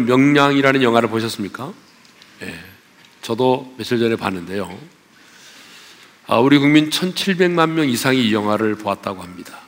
[0.00, 1.72] 여러분 명량이라는 영화를 보셨습니까?
[2.42, 2.58] 예.
[3.22, 4.78] 저도 며칠 전에 봤는데요.
[6.26, 9.60] 아, 우리 국민 1,700만 명 이상이 이 영화를 보았다고 합니다.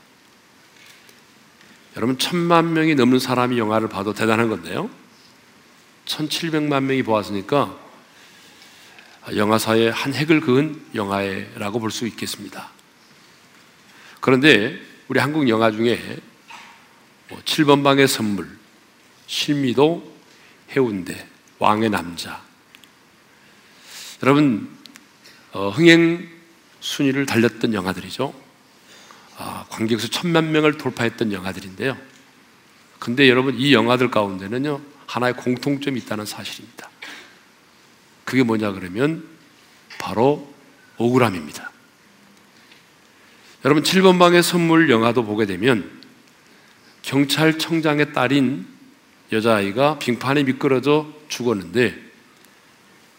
[1.96, 4.88] 여러분, 천만 명이 넘는 사람이 영화를 봐도 대단한 건데요.
[6.06, 7.76] 1,700만 명이 보았으니까
[9.34, 12.70] 영화사의 한 획을 그은 영화라고 볼 수 있겠습니다.
[14.20, 15.98] 그런데 우리 한국 영화 중에
[17.44, 18.48] 7번 뭐 방의 선물,
[19.26, 20.11] 실미도,
[20.74, 21.26] 해운대,
[21.58, 22.42] 왕의 남자.
[24.22, 24.68] 여러분,
[25.52, 26.28] 어, 흥행
[26.80, 28.34] 순위를 달렸던 영화들이죠.
[29.38, 31.96] 아, 관객수 천만 명을 돌파했던 영화들인데요.
[32.98, 36.88] 근데 여러분, 이 영화들 가운데는요, 하나의 공통점이 있다는 사실입니다.
[38.24, 39.26] 그게 뭐냐 그러면
[39.98, 40.52] 바로
[40.96, 41.70] 억울함입니다.
[43.64, 45.88] 여러분 7번 방의 선물 영화도 보게 되면
[47.02, 48.66] 경찰청장의 딸인
[49.32, 51.96] 여자아이가 빙판에 미끄러져 죽었는데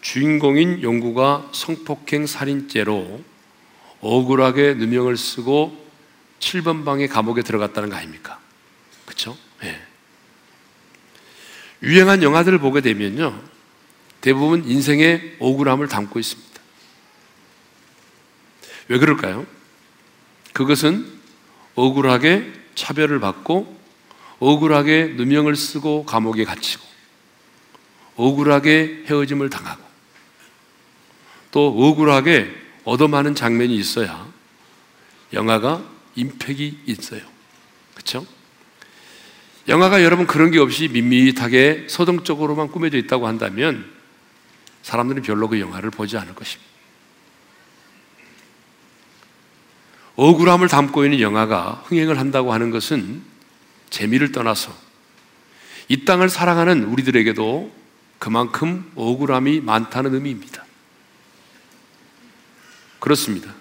[0.00, 3.22] 주인공인 용구가 성폭행 살인죄로
[4.00, 5.84] 억울하게 누명을 쓰고
[6.38, 8.38] 7번 방의 감옥에 들어갔다는 거 아닙니까?
[9.06, 9.36] 그렇죠?
[9.60, 9.80] 네.
[11.82, 13.42] 유행한 영화들을 보게 되면요.
[14.20, 16.60] 대부분 인생의 억울함을 담고 있습니다.
[18.88, 19.46] 왜 그럴까요?
[20.52, 21.06] 그것은
[21.74, 23.83] 억울하게 차별을 받고
[24.40, 26.82] 억울하게 누명을 쓰고 감옥에 갇히고
[28.16, 29.82] 억울하게 헤어짐을 당하고
[31.50, 32.52] 또 억울하게
[32.84, 34.26] 얻어마는 장면이 있어야
[35.32, 35.82] 영화가
[36.16, 37.22] 임팩이 있어요.
[37.94, 38.26] 그렇죠?
[39.68, 43.90] 영화가 여러분 그런 게 없이 밋밋하게 서정적으로만 꾸며져 있다고 한다면
[44.82, 46.72] 사람들은 별로 그 영화를 보지 않을 것입니다.
[50.16, 53.22] 억울함을 담고 있는 영화가 흥행을 한다고 하는 것은
[53.94, 54.76] 재미를 떠나서
[55.86, 57.72] 이 땅을 사랑하는 우리들에게도
[58.18, 60.64] 그만큼 억울함이 많다는 의미입니다.
[62.98, 63.54] 그렇습니다.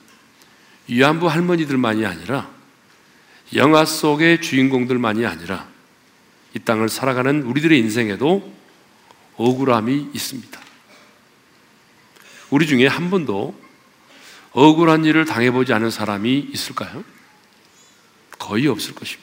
[0.88, 2.50] 위안부 할머니들만이 아니라
[3.54, 5.68] 영화 속의 주인공들만이 아니라
[6.56, 8.52] 이 땅을 살아가는 우리들의 인생에도
[9.36, 10.60] 억울함이 있습니다.
[12.50, 13.60] 우리 중에 한 번도
[14.54, 17.04] 억울한 일을 당해보지 않은 사람이 있을까요?
[18.40, 19.23] 거의 없을 것입니다.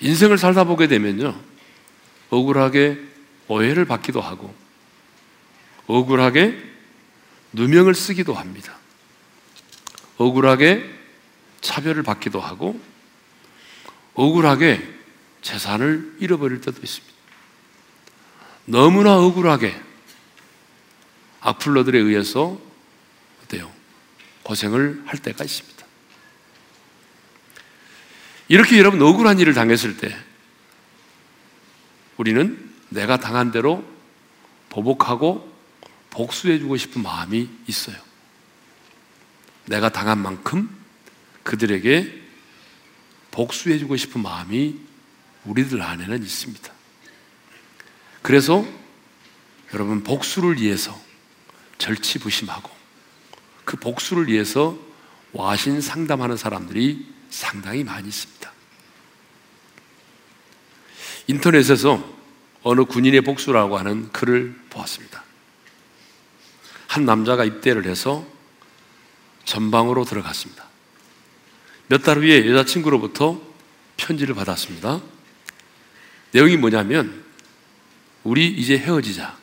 [0.00, 1.38] 인생을 살다 보게 되면요,
[2.30, 3.00] 억울하게
[3.48, 4.54] 오해를 받기도 하고,
[5.86, 6.62] 억울하게
[7.52, 8.76] 누명을 쓰기도 합니다.
[10.18, 10.84] 억울하게
[11.60, 12.80] 차별을 받기도 하고,
[14.14, 14.96] 억울하게
[15.42, 17.14] 재산을 잃어버릴 때도 있습니다.
[18.64, 19.80] 너무나 억울하게
[21.40, 22.58] 악플러들에 의해서
[23.44, 23.70] 어때요?
[24.42, 25.75] 고생을 할 때가 있습니다.
[28.48, 30.16] 이렇게 여러분 억울한 일을 당했을 때
[32.16, 33.84] 우리는 내가 당한 대로
[34.68, 35.52] 보복하고
[36.10, 37.96] 복수해주고 싶은 마음이 있어요.
[39.66, 40.70] 내가 당한 만큼
[41.42, 42.22] 그들에게
[43.32, 44.76] 복수해주고 싶은 마음이
[45.44, 46.72] 우리들 안에는 있습니다.
[48.22, 48.66] 그래서
[49.74, 50.98] 여러분 복수를 위해서
[51.78, 52.70] 절치부심하고
[53.64, 54.78] 그 복수를 위해서
[55.32, 58.35] 와신 상담하는 사람들이 상당히 많이 있습니다.
[61.26, 62.16] 인터넷에서
[62.62, 65.24] 어느 군인의 복수라고 하는 글을 보았습니다.
[66.88, 68.26] 한 남자가 입대를 해서
[69.44, 70.66] 전방으로 들어갔습니다.
[71.88, 73.40] 몇 달 후에 여자친구로부터
[73.96, 75.00] 편지를 받았습니다.
[76.32, 77.24] 내용이 뭐냐면,
[78.24, 79.36] 우리 이제 헤어지자.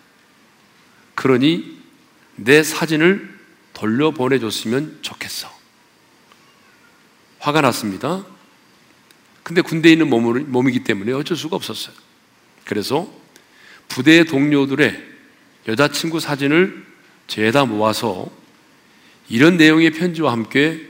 [1.15, 1.81] 그러니
[2.35, 3.39] 내 사진을
[3.73, 5.49] 돌려보내줬으면 좋겠어.
[7.39, 8.25] 화가 났습니다.
[9.43, 11.93] 근데 군대에 있는 몸이기 때문에 어쩔 수가 없었어요.
[12.65, 13.11] 그래서
[13.89, 15.03] 부대 동료들의
[15.67, 16.85] 여자친구 사진을
[17.27, 18.29] 죄다 모아서
[19.29, 20.81] 이런 내용의 편지와 함께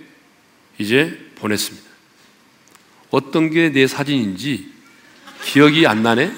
[0.78, 1.88] 이제 보냈습니다.
[3.10, 4.72] 어떤 게 내 사진인지
[5.44, 6.32] 기억이 안 나네?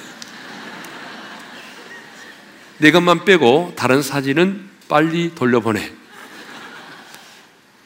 [2.79, 5.91] 내 것만 빼고 다른 사진은 빨리 돌려보내.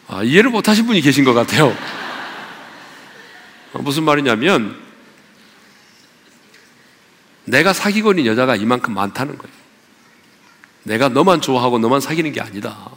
[0.08, 1.76] 아, 이해를 못하신 분이 계신 것 같아요.
[3.74, 4.80] 어, 무슨 말이냐면,
[7.46, 9.56] 내가 사귀고 있는 여자가 이만큼 많다는 거예요.
[10.84, 12.92] 내가 너만 좋아하고 너만 사귀는 게 아니다.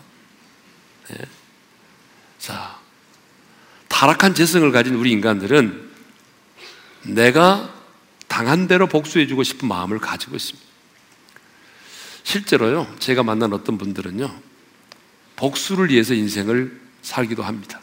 [1.08, 1.16] 네.
[2.38, 2.78] 자,
[3.88, 5.90] 타락한 재성을 가진 우리 인간들은
[7.04, 7.72] 내가
[8.28, 10.68] 당한 대로 복수해주고 싶은 마음을 가지고 있습니다.
[12.24, 14.34] 실제로요, 제가 만난 어떤 분들은요,
[15.36, 17.80] 복수를 위해서 인생을 살기도 합니다.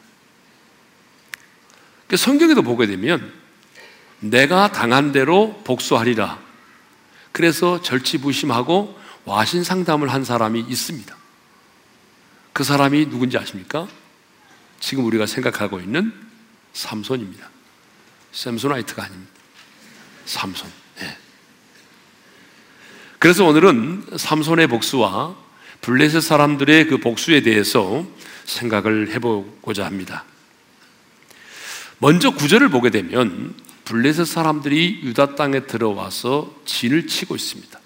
[2.18, 3.32] 성경에도 보게 되면,
[4.20, 6.40] 내가 당한 대로 복수하리라.
[7.32, 11.16] 그래서 절치부심하고 와신 상담을 한 사람이 있습니다.
[12.54, 13.88] 그 사람이 누군지 아십니까?
[14.80, 16.14] 지금 우리가 생각하고 있는
[16.74, 17.50] 삼손입니다.
[18.32, 19.32] 샘소나이트가 아닙니다.
[20.26, 20.70] 삼손.
[21.00, 21.18] 네.
[23.20, 25.36] 그래서 오늘은 삼손의 복수와
[25.82, 28.06] 블레셋 사람들의 그 복수에 대해서
[28.46, 30.26] 생각을 해보고자 합니다.
[32.00, 33.54] 먼저 구절을 보게 되면
[33.86, 37.80] 블레셋 사람들이 유다 땅에 들어와서 진을 치고 있습니다.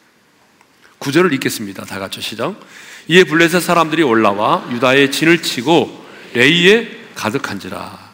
[1.00, 1.86] 구절을 읽겠습니다.
[1.86, 2.60] 다 같이 시작.
[3.08, 8.14] 이에 블레셋 사람들이 올라와 유다의 진을 치고 레이에 가득한지라.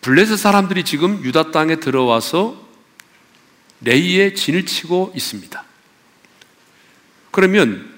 [0.00, 2.66] 블레셋 사람들이 지금 유다 땅에 들어와서
[3.82, 5.64] 레이에 진을 치고 있습니다.
[7.30, 7.97] 그러면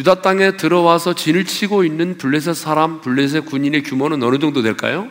[0.00, 5.10] 유다 땅에 들어와서 진을 치고 있는 블레셋 사람, 블레셋 군인의 규모는 어느 정도 될까요?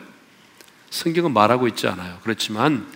[0.90, 2.18] 성경은 말하고 있지 않아요.
[2.24, 2.88] 그렇지만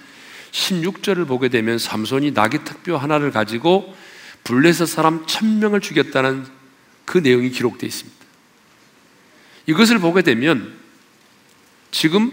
[0.50, 3.96] 16절을 보게 되면 삼손이 나귀 특뼈 하나를 가지고
[4.44, 6.48] 블레셋 사람 천명을 죽였다는
[7.06, 8.26] 그 내용이 기록되어 있습니다.
[9.68, 10.74] 이것을 보게 되면
[11.92, 12.32] 지금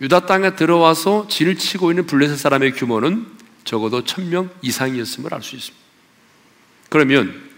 [0.00, 3.26] 유다 땅에 들어와서 진을 치고 있는 블레셋 사람의 규모는
[3.64, 5.84] 적어도 천명 이상이었음을 알 수 있습니다.
[6.88, 7.51] 그러면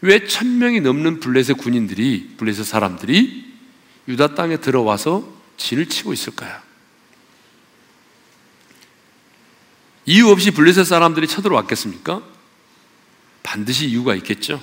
[0.00, 3.54] 왜 천명이 넘는 블레셋 군인들이 블레셋 사람들이
[4.08, 6.60] 유다 땅에 들어와서 진을 치고 있을까요?
[10.04, 12.22] 이유 없이 블레셋 사람들이 쳐들어왔겠습니까?
[13.42, 14.62] 반드시 이유가 있겠죠.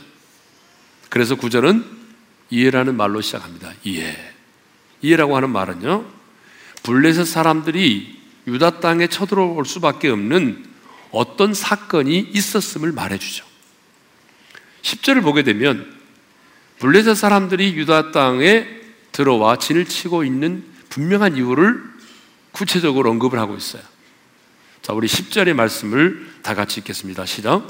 [1.09, 1.86] 그래서 구절은
[2.50, 3.74] 이해라는 말로 시작합니다.
[3.83, 4.15] 이해.
[5.01, 6.06] 이해라고 하는 말은요,
[6.83, 10.65] 블레셋 사람들이 유다 땅에 쳐들어올 수밖에 없는
[11.12, 13.52] 어떤 사건이 있었음을 말해주죠.
[14.83, 15.91] 10절을 보게 되면
[16.80, 18.68] 블레셋 사람들이 유다 땅에
[19.12, 21.81] 들어와 진을 치고 있는 분명한 이유를
[22.51, 23.81] 구체적으로 언급을 하고 있어요.
[24.81, 27.25] 자, 우리 10절의 말씀을 다 같이 읽겠습니다.
[27.25, 27.68] 시작.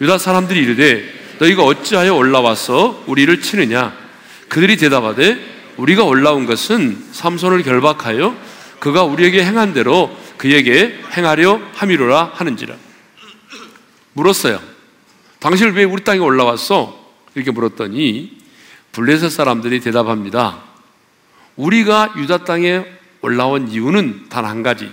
[0.00, 3.96] 유다 사람들이 이르되 너희가 어찌하여 올라와서 우리를 치느냐?
[4.48, 5.38] 그들이 대답하되
[5.76, 8.36] 우리가 올라온 것은 삼손을 결박하여
[8.80, 12.74] 그가 우리에게 행한 대로 그에게 행하려 함이로라 하는지라.
[14.14, 14.75] 물었어요.
[15.38, 17.04] 당신 왜 우리 땅에 올라왔어?
[17.34, 18.38] 이렇게 물었더니
[18.92, 20.62] 블레셋 사람들이 대답합니다.
[21.56, 22.84] 우리가 유다 땅에
[23.20, 24.90] 올라온 이유는 단 한 가지.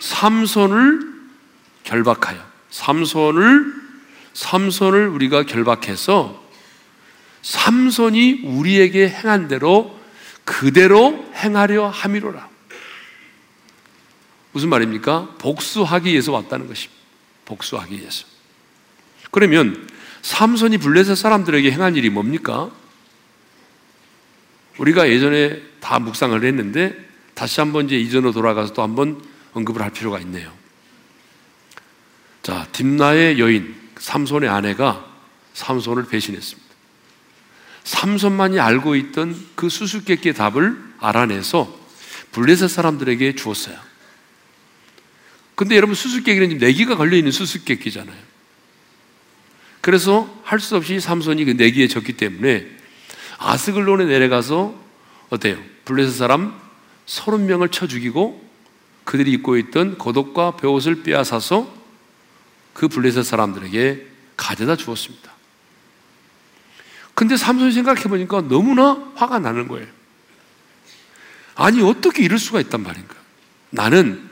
[0.00, 1.00] 삼손을
[1.84, 3.74] 결박하여 삼손을
[4.34, 6.42] 삼손을 우리가 결박해서
[7.42, 9.98] 삼손이 우리에게 행한 대로
[10.44, 12.48] 그대로 행하려 함이로라.
[14.52, 15.36] 무슨 말입니까?
[15.38, 17.00] 복수하기 위해서 왔다는 것입니다.
[17.44, 18.33] 복수하기 위해서.
[19.34, 19.88] 그러면
[20.22, 22.70] 삼손이 블레셋 사람들에게 행한 일이 뭡니까?
[24.78, 26.96] 우리가 예전에 다 묵상을 했는데
[27.34, 29.20] 다시 한번 이제 이전으로 돌아가서 또 한번
[29.52, 30.52] 언급을 할 필요가 있네요.
[32.44, 35.04] 자, 딥나의 여인 삼손의 아내가
[35.54, 36.70] 삼손을 배신했습니다.
[37.82, 41.76] 삼손만이 알고 있던 그 수수께끼의 답을 알아내서
[42.30, 43.76] 블레셋 사람들에게 주었어요.
[45.56, 48.33] 근데 여러분 수수께끼는 지금 내기가 걸려 있는 수수께끼잖아요.
[49.84, 52.66] 그래서 할 수 없이 삼손이 그 내기에 졌기 때문에
[53.36, 54.74] 아스글론에 내려가서
[55.28, 55.62] 어때요?
[55.84, 56.58] 블레셋 사람
[57.04, 58.42] 30명을 쳐 죽이고
[59.04, 61.70] 그들이 입고 있던 겉옷과 벼옷을 빼앗아서
[62.72, 64.06] 그 블레셋 사람들에게
[64.38, 65.30] 가져다 주었습니다.
[67.14, 69.86] 근데 삼손이 생각해 보니까 너무나 화가 나는 거예요.
[71.56, 73.16] 아니, 어떻게 이럴 수가 있단 말인가?
[73.68, 74.30] 나는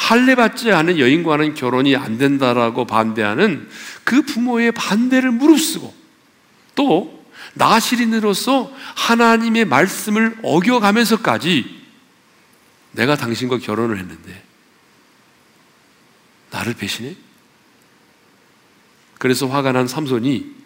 [0.00, 3.68] 할례받지 않은 여인과는 결혼이 안 된다라고 반대하는
[4.02, 5.94] 그 부모의 반대를 무릅쓰고
[6.74, 11.80] 또 나시린으로서 하나님의 말씀을 어겨가면서까지
[12.92, 14.42] 내가 당신과 결혼을 했는데
[16.50, 17.14] 나를 배신해?
[19.18, 20.56] 그래서 화가 난 삼손이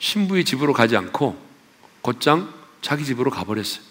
[0.00, 1.40] 신부의 집으로 가지 않고
[2.02, 2.52] 곧장
[2.82, 3.84] 자기 집으로 가버렸어요.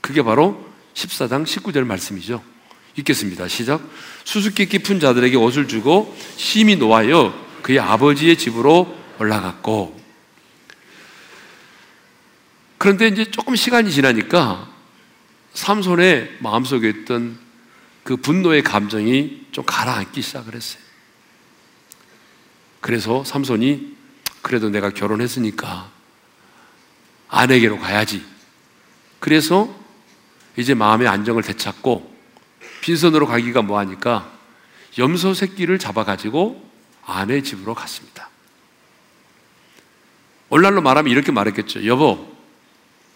[0.00, 2.55] 그게 바로 14장 19절 말씀이죠.
[2.96, 3.48] 읽겠습니다.
[3.48, 3.82] 시작.
[4.24, 10.00] 수수께 깊은 자들에게 옷을 주고 심히 노하여 그의 아버지의 집으로 올라갔고.
[12.78, 14.70] 그런데 이제 조금 시간이 지나니까
[15.54, 17.38] 삼손의 마음속에 있던
[18.04, 20.82] 그 분노의 감정이 좀 가라앉기 시작을 했어요.
[22.80, 23.96] 그래서 삼손이
[24.42, 25.90] 그래도 내가 결혼했으니까
[27.28, 28.24] 아내에게로 가야지.
[29.18, 29.74] 그래서
[30.56, 32.15] 이제 마음의 안정을 되찾고
[32.80, 34.30] 빈손으로 가기가 뭐하니까
[34.98, 36.64] 염소 새끼를 잡아가지고
[37.04, 38.30] 아내 집으로 갔습니다.
[40.48, 41.86] 오늘날로 말하면 이렇게 말했겠죠.
[41.86, 42.32] 여보,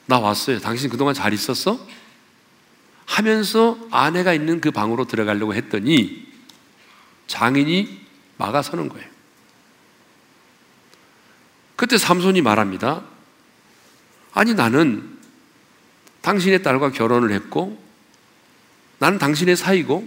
[0.07, 0.59] 나 왔어요.
[0.59, 1.79] 당신 그동안 잘 있었어?
[3.07, 6.29] 하면서 아내가 있는 그 방으로 들어가려고 했더니
[7.27, 8.01] 장인이
[8.37, 9.09] 막아서는 거예요.
[11.77, 13.03] 그때 삼손이 말합니다.
[14.33, 15.19] 아니, 나는
[16.23, 17.83] 당신의 딸과 결혼을 했고,
[19.01, 20.07] 나는 당신의 사이고,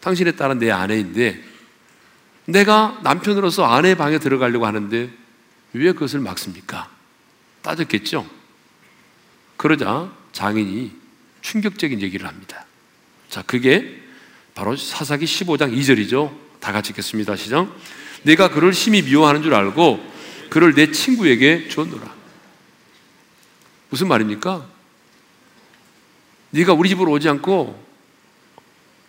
[0.00, 1.40] 당신의 딸은 내 아내인데,
[2.46, 5.10] 내가 남편으로서 아내 방에 들어가려고 하는데,
[5.74, 6.90] 왜 그것을 막습니까?
[7.60, 8.28] 따졌겠죠?
[9.58, 10.92] 그러자 장인이
[11.42, 12.64] 충격적인 얘기를 합니다.
[13.28, 14.02] 자, 그게
[14.54, 16.34] 바로 사사기 15장 2절이죠.
[16.58, 17.36] 다 같이 읽겠습니다.
[17.36, 17.68] 시작.
[18.22, 20.12] 내가 그를 심히 미워하는 줄 알고
[20.48, 22.14] 그를 내 친구에게 줬노라.
[23.90, 24.66] 무슨 말입니까?
[26.50, 27.91] 네가 우리 집으로 오지 않고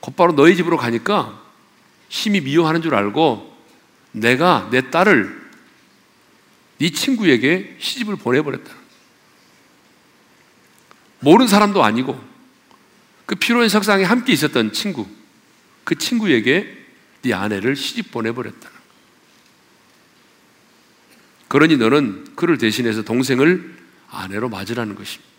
[0.03, 1.41] 곧바로 너희 집으로 가니까
[2.10, 3.57] 심히 미워하는 줄 알고
[4.12, 5.41] 내가 내 딸을
[6.79, 8.69] 네 친구에게 시집을 보내버렸다.
[11.22, 12.22] 모르는 사람도 아니고
[13.25, 15.07] 그 피로의 석상에 함께 있었던 친구,
[15.86, 16.86] 그 친구에게
[17.22, 18.69] 네 아내를 시집 보내버렸다.
[21.48, 23.74] 그러니 너는 그를 대신해서 동생을
[24.10, 25.31] 아내로 맞으라는 것입니다.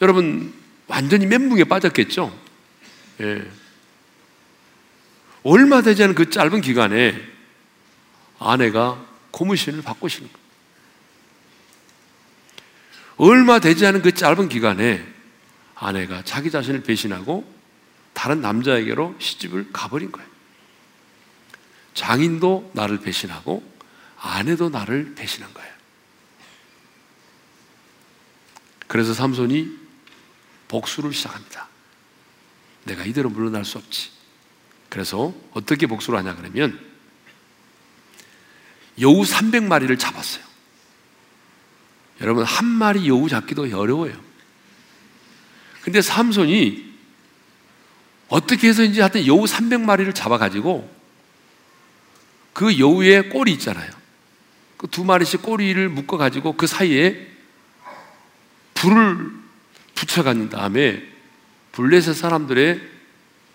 [0.00, 2.38] 여러분, 완전히 멘붕에 빠졌겠죠?
[3.20, 3.50] 예.
[5.42, 7.20] 얼마 되지 않은 그 짧은 기간에
[8.38, 10.46] 아내가 고무신을 바꾸시는 거예요.
[13.18, 15.06] 얼마 되지 않은 그 짧은 기간에
[15.74, 17.50] 아내가 자기 자신을 배신하고
[18.12, 20.28] 다른 남자에게로 시집을 가버린 거예요.
[21.94, 23.62] 장인도 나를 배신하고
[24.18, 25.72] 아내도 나를 배신한 거예요.
[28.86, 29.85] 그래서 삼손이
[30.68, 31.68] 복수를 시작합니다.
[32.84, 34.10] 내가 이대로 물러날 수 없지.
[34.88, 36.78] 그래서 어떻게 복수를 하냐 그러면
[39.00, 40.44] 여우 300마리를 잡았어요.
[42.20, 44.18] 여러분 한 마리 여우 잡기도 어려워요.
[45.82, 46.96] 근데 삼손이
[48.28, 50.94] 어떻게 해서인지 하여튼 여우 300마리를 잡아가지고
[52.52, 53.90] 그 여우의 꼬리 있잖아요.
[54.76, 57.26] 그 두 마리씩 꼬리를 묶어가지고 그 사이에
[58.74, 59.45] 불을
[59.96, 61.02] 붙여간 다음에
[61.72, 62.80] 블레셋 사람들의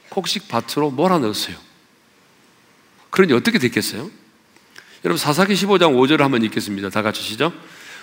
[0.10, 1.56] 곡식 밭으로 몰아넣었어요.
[3.10, 4.10] 그러니 어떻게 됐겠어요?
[5.06, 6.90] 여러분 사사기 15장 5절을 한번 읽겠습니다.
[6.90, 7.54] 다 같이 시죠.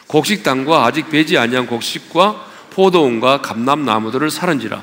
[0.07, 4.83] 곡식 땅과 아직 배지 아니한 곡식과 포도원과 감람 나무들을 사른지라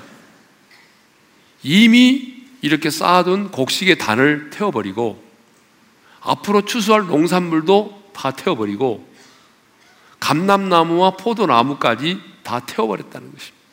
[1.63, 5.23] 이미 이렇게 쌓아둔 곡식의 단을 태워버리고
[6.21, 9.07] 앞으로 추수할 농산물도 다 태워버리고
[10.19, 13.65] 감람나무와 포도나무까지 다 태워버렸다는 것입니다.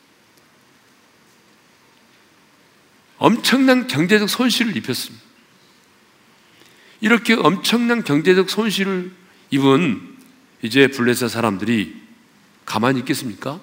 [3.19, 5.23] 엄청난 경제적 손실을 입혔습니다.
[7.01, 9.13] 이렇게 엄청난 경제적 손실을
[9.51, 10.17] 입은
[10.63, 12.03] 이제 블레셋 사람들이
[12.65, 13.61] 가만히 있겠습니까?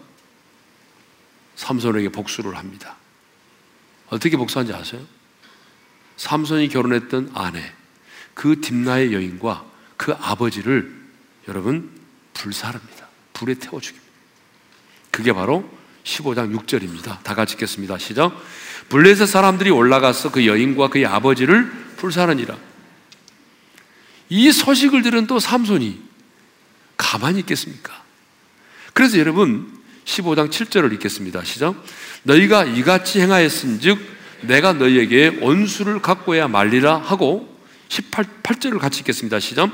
[1.55, 2.95] 삼손에게 복수를 합니다.
[4.07, 5.05] 어떻게 복수한지 아세요?
[6.17, 7.73] 삼손이 결혼했던 아내,
[8.33, 9.65] 그 딥나의 여인과
[9.97, 10.95] 그 아버지를
[11.47, 11.89] 여러분
[12.33, 13.07] 불사릅니다.
[13.33, 14.08] 불에 태워 죽입니다.
[15.19, 15.69] 그게 바로
[16.05, 17.21] 15장 6절입니다.
[17.23, 17.97] 다 같이 읽겠습니다.
[17.97, 18.41] 시작.
[18.87, 22.55] 블레셋 사람들이 올라가서 그 여인과 그의 아버지를 불사르니라.
[24.29, 25.99] 이 소식을 들은 또 삼손이
[26.95, 28.01] 가만히 있겠습니까?
[28.93, 29.69] 그래서 여러분
[30.05, 31.43] 15장 7절을 읽겠습니다.
[31.43, 31.75] 시작.
[32.23, 33.99] 너희가 이같이 행하였은즉
[34.43, 37.59] 내가 너희에게 원수를 갖고야 말리라 하고
[37.89, 39.41] 18, 8절을 같이 읽겠습니다.
[39.41, 39.69] 시작.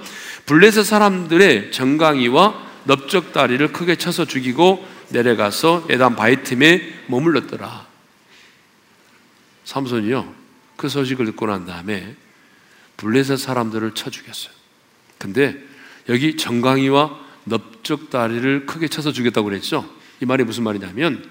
[0.48, 7.88] 블레셋 사람들의 정강이와 넓적다리를 크게 쳐서 죽이고 내려가서 에단 바이틈에 머물렀더라.
[9.64, 10.34] 삼손이요.
[10.76, 12.16] 그 소식을 듣고 난 다음에
[12.98, 14.54] 블레셋 사람들을 쳐 죽였어요.
[15.18, 15.58] 근데
[16.10, 19.90] 여기 정강이와 넓적다리를 크게 쳐서 죽였다고 그랬죠?
[20.22, 21.30] 이 말이 무슨 말이냐면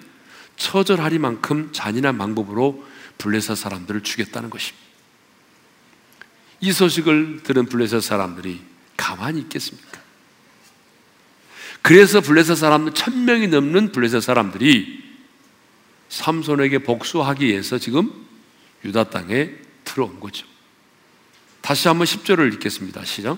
[0.56, 2.84] 처절하리만큼 잔인한 방법으로
[3.18, 4.84] 블레셋 사람들을 죽였다는 것입니다.
[6.60, 8.60] 이 소식을 들은 블레셋 사람들이
[8.96, 10.03] 가만히 있겠습니까?
[11.84, 15.04] 그래서 블레셋 사람들 천 명이 넘는 블레셋 사람들이
[16.08, 18.10] 삼손에게 복수하기 위해서 지금
[18.86, 19.50] 유다 땅에
[19.84, 20.46] 들어온 거죠.
[21.60, 23.04] 다시 한번 10절을 읽겠습니다.
[23.04, 23.36] 시작.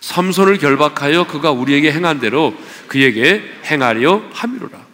[0.00, 2.52] 삼손을 결박하여 그가 우리에게 행한 대로
[2.88, 4.84] 그에게 행하려 함이로라.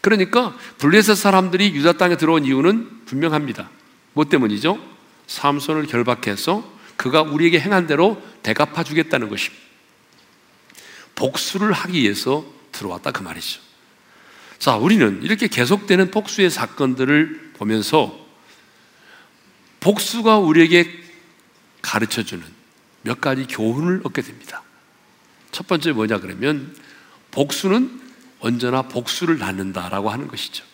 [0.00, 3.70] 그러니까 블레셋 사람들이 유다 땅에 들어온 이유는 분명합니다.
[4.14, 4.84] 뭐 때문이죠?
[5.28, 9.67] 삼손을 결박해서 그가 우리에게 행한 대로 대갚아 주겠다는 것입니다.
[11.18, 13.60] 복수를 하기 위해서 들어왔다 그 말이죠.
[14.60, 18.26] 자, 우리는 이렇게 계속되는 복수의 사건들을 보면서
[19.80, 20.88] 복수가 우리에게
[21.82, 22.44] 가르쳐 주는
[23.02, 24.62] 몇 가지 교훈을 얻게 됩니다.
[25.50, 26.76] 첫 번째 뭐냐 그러면
[27.32, 28.00] 복수는
[28.38, 30.64] 언제나 복수를 낳는다라고 하는 것이죠.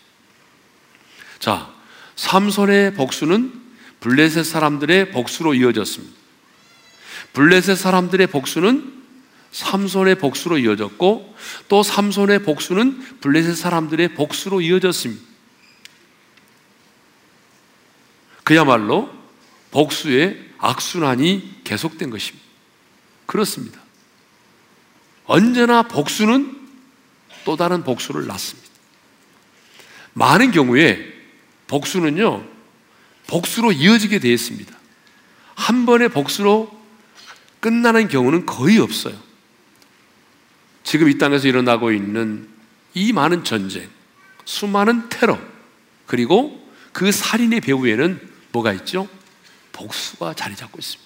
[1.38, 1.72] 자,
[2.16, 3.62] 삼손의 복수는
[4.00, 6.14] 블레셋 사람들의 복수로 이어졌습니다.
[7.32, 9.03] 블레셋 사람들의 복수는
[9.54, 11.36] 삼손의 복수로 이어졌고
[11.68, 15.22] 또 삼손의 복수는 블레셋 사람들의 복수로 이어졌습니다.
[18.42, 19.10] 그야말로
[19.70, 22.44] 복수의 악순환이 계속된 것입니다.
[23.26, 23.80] 그렇습니다.
[25.24, 26.60] 언제나 복수는
[27.44, 28.68] 또 다른 복수를 낳습니다.
[30.14, 31.14] 많은 경우에
[31.68, 32.44] 복수는요,
[33.28, 34.74] 복수로 이어지게 되어 있습니다.
[35.54, 36.76] 한 번의 복수로
[37.60, 39.23] 끝나는 경우는 거의 없어요.
[40.84, 42.48] 지금 이 땅에서 일어나고 있는
[42.92, 43.88] 이 많은 전쟁,
[44.44, 45.40] 수많은 테러,
[46.06, 46.62] 그리고
[46.92, 48.20] 그 살인의 배후에는
[48.52, 49.08] 뭐가 있죠?
[49.72, 51.04] 복수가 자리 잡고 있습니다.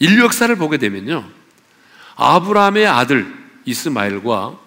[0.00, 1.30] 인류 역사를 보게 되면요.
[2.16, 3.32] 아브라함의 아들
[3.64, 4.58] 이스마엘과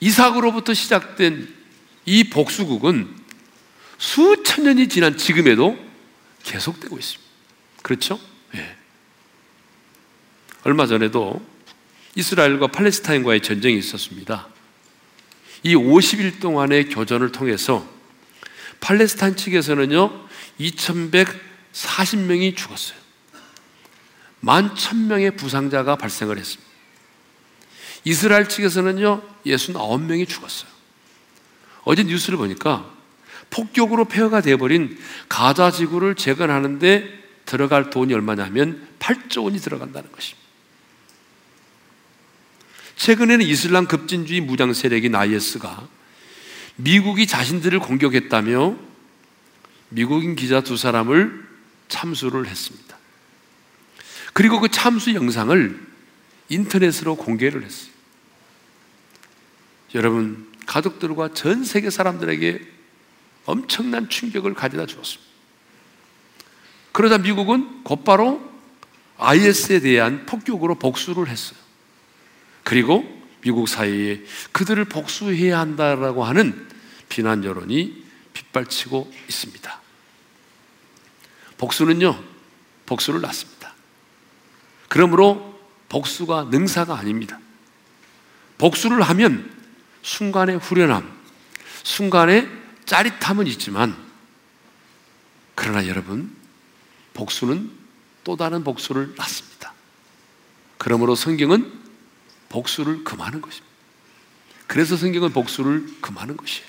[0.00, 1.54] 이삭으로부터 시작된
[2.04, 3.14] 이 복수국은
[3.98, 5.78] 수천 년이 지난 지금에도
[6.42, 7.32] 계속되고 있습니다.
[7.82, 8.20] 그렇죠?
[8.54, 8.76] 예.
[10.64, 11.40] 얼마 전에도
[12.16, 14.48] 이스라엘과 팔레스타인과의 전쟁이 있었습니다.
[15.62, 17.86] 이 50일 동안의 교전을 통해서
[18.80, 20.26] 팔레스타인 측에서는요,
[20.60, 22.98] 2140명이 죽었어요.
[24.40, 26.66] 만 천명의 부상자가 발생을 했습니다.
[28.04, 30.70] 이스라엘 측에서는요, 69명이 죽었어요.
[31.84, 32.90] 어제 뉴스를 보니까
[33.50, 40.45] 폭격으로 폐허가 되어버린 가자 지구를 재건하는데 들어갈 돈이 얼마냐면 8조 원이 들어간다는 것입니다.
[42.96, 45.88] 최근에는 이슬람 급진주의 무장 세력인 IS가
[46.76, 48.76] 미국이 자신들을 공격했다며
[49.90, 51.46] 미국인 기자 두 사람을
[51.88, 52.96] 참수를 했습니다.
[54.32, 55.86] 그리고 그 참수 영상을
[56.48, 57.92] 인터넷으로 공개를 했어요.
[59.94, 62.60] 여러분, 가족들과 전 세계 사람들에게
[63.46, 65.24] 엄청난 충격을 가져다 주었습니다.
[66.92, 68.42] 그러자 미국은 곧바로
[69.18, 71.65] IS에 대한 폭격으로 복수를 했어요.
[72.66, 73.04] 그리고
[73.42, 76.68] 미국 사회에 그들을 복수해야 한다라고 하는
[77.08, 79.80] 비난 여론이 빗발치고 있습니다.
[81.58, 82.20] 복수는요,
[82.86, 83.72] 복수를 낳습니다.
[84.88, 87.38] 그러므로 복수가 능사가 아닙니다.
[88.58, 89.48] 복수를 하면
[90.02, 91.08] 순간의 후련함,
[91.84, 92.50] 순간의
[92.84, 93.96] 짜릿함은 있지만,
[95.54, 96.34] 그러나 여러분,
[97.14, 97.70] 복수는
[98.24, 99.72] 또 다른 복수를 낳습니다.
[100.78, 101.85] 그러므로 성경은
[102.48, 103.66] 복수를 금하는 것입니다.
[104.66, 106.66] 그래서 성경은 복수를 금하는 것이에요.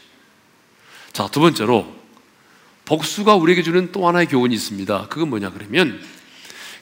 [1.14, 1.96] 자, 두 번째로,
[2.86, 5.08] 복수가 우리에게 주는 또 하나의 교훈이 있습니다.
[5.10, 6.02] 그건 뭐냐, 그러면,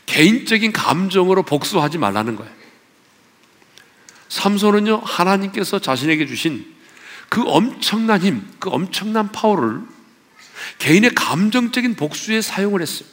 [0.06, 2.52] 개인적인 감정으로 복수하지 말라는 거예요.
[4.30, 6.76] 삼손은요, 하나님께서 자신에게 주신
[7.30, 9.82] 그 엄청난 힘, 그 엄청난 파워를
[10.80, 13.08] 개인의 감정적인 복수에 사용을 했어요.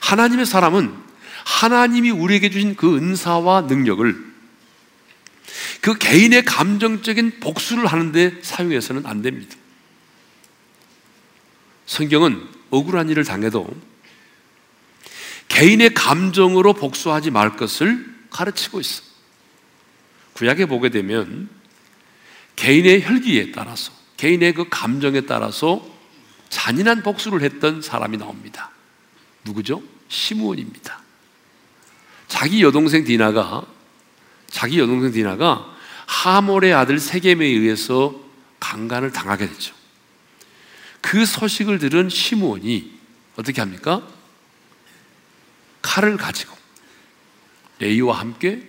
[0.00, 1.09] 하나님의 사람은
[1.44, 4.30] 하나님이 우리에게 주신 그 은사와 능력을
[5.80, 9.56] 그 개인의 감정적인 복수를 하는데 사용해서는 안 됩니다.
[11.86, 13.68] 성경은 억울한 일을 당해도
[15.48, 19.02] 개인의 감정으로 복수하지 말 것을 가르치고 있어.
[20.34, 21.48] 구약에 보게 되면
[22.56, 25.84] 개인의 혈기에 따라서, 개인의 그 감정에 따라서
[26.48, 28.70] 잔인한 복수를 했던 사람이 나옵니다.
[29.44, 29.82] 누구죠?
[30.08, 31.02] 시므온입니다.
[32.30, 33.66] 자기 여동생 디나가
[34.46, 35.66] 자기 여동생 디나가
[36.06, 38.14] 하몰의 아들 세겜에 의해서
[38.60, 39.74] 강간을 당하게 되죠.
[41.00, 42.98] 그 소식을 들은 시므온이
[43.36, 44.06] 어떻게 합니까?
[45.82, 46.56] 칼을 가지고
[47.80, 48.66] 레이와 함께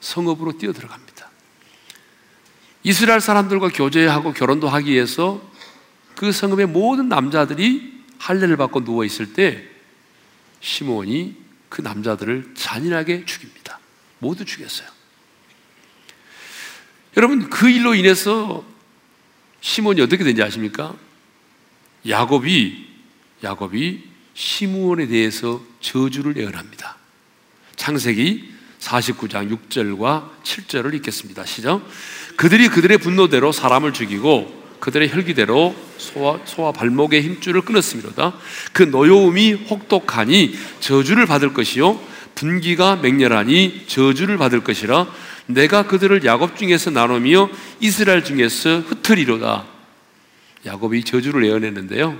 [0.00, 1.30] 성읍으로 뛰어 들어갑니다.
[2.82, 5.40] 이스라엘 사람들과 교제하고 결혼도 하기 위해서
[6.14, 9.66] 그 성읍의 모든 남자들이 할례를 받고 누워 있을 때
[10.60, 13.78] 시몬이 그 남자들을 잔인하게 죽입니다.
[14.18, 14.88] 모두 죽였어요.
[17.16, 18.64] 여러분 그 일로 인해서
[19.60, 20.94] 시몬이 어떻게 된지 아십니까?
[22.06, 22.86] 야곱이
[23.42, 24.04] 야곱이
[24.34, 26.96] 시므온에 대해서 저주를 예언합니다.
[27.76, 31.44] 창세기 49장 6절과 7절을 읽겠습니다.
[31.44, 31.84] 시작.
[32.36, 38.34] 그들이 그들의 분노대로 사람을 죽이고 그들의 혈기대로 소와, 소와 발목의 힘줄을 끊었습니다.
[38.72, 42.00] 그 노여움이 혹독하니 저주를 받을 것이요
[42.34, 45.08] 분기가 맹렬하니 저주를 받을 것이라
[45.46, 49.66] 내가 그들을 야곱 중에서 나누며 이스라엘 중에서 흩으리로다.
[50.66, 52.18] 야곱이 저주를 예언했는데요.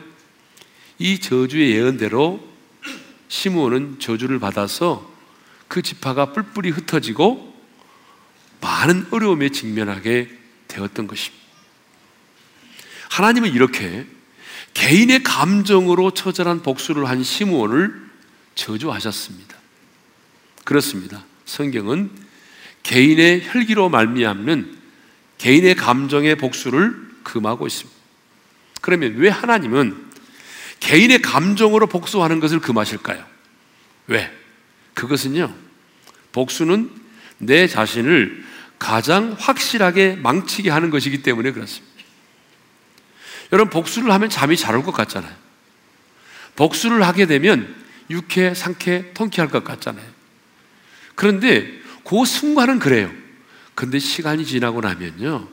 [0.99, 2.41] 이 저주의 예언대로
[3.29, 5.09] 시므온은 저주를 받아서
[5.69, 7.55] 그 지파가 뿔뿔이 흩어지고
[8.61, 10.31] 많은 어려움에 직면하게
[10.67, 11.48] 되었던 것입니다.
[13.19, 14.07] 하나님은 이렇게
[14.75, 18.09] 개인의 감정으로 처절한 복수를 한 시므온을
[18.55, 19.57] 저주하셨습니다.
[20.63, 21.25] 그렇습니다.
[21.45, 22.11] 성경은
[22.85, 24.79] 개인의 혈기로 말미암는
[25.39, 27.99] 개인의 감정의 복수를 금하고 있습니다.
[28.83, 29.97] 그러면 왜 하나님은
[30.79, 33.25] 개인의 감정으로 복수하는 것을 금하실까요?
[34.07, 34.33] 왜?
[34.95, 35.53] 그것은요,
[36.31, 36.89] 복수는
[37.39, 38.45] 내 자신을
[38.79, 41.88] 가장 확실하게 망치게 하는 것이기 때문에 그렇습니다.
[43.53, 45.35] 여러분, 복수를 하면 잠이 잘 올 것 같잖아요.
[46.57, 47.75] 복수를 하게 되면
[48.11, 50.07] 유쾌, 상쾌, 통쾌할 것 같잖아요.
[51.15, 51.67] 그런데
[52.05, 53.11] 그 순간은 그래요.
[53.75, 55.49] 근데 시간이 지나고 나면요.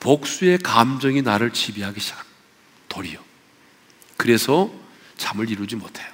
[0.00, 2.36] 복수의 감정이 나를 지배하기 시작합니다.
[2.88, 3.20] 도리어.
[4.16, 4.72] 그래서
[5.16, 6.06] 잠을 이루지 못해요.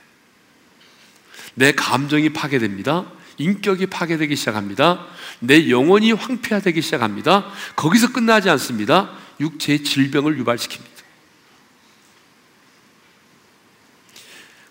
[1.54, 3.10] 내 감정이 파괴됩니다.
[3.38, 5.06] 인격이 파괴되기 시작합니다.
[5.40, 7.46] 내 영혼이 황폐화되기 시작합니다.
[7.76, 9.10] 거기서 끝나지 않습니다.
[9.40, 10.98] 육체의 질병을 유발시킵니다.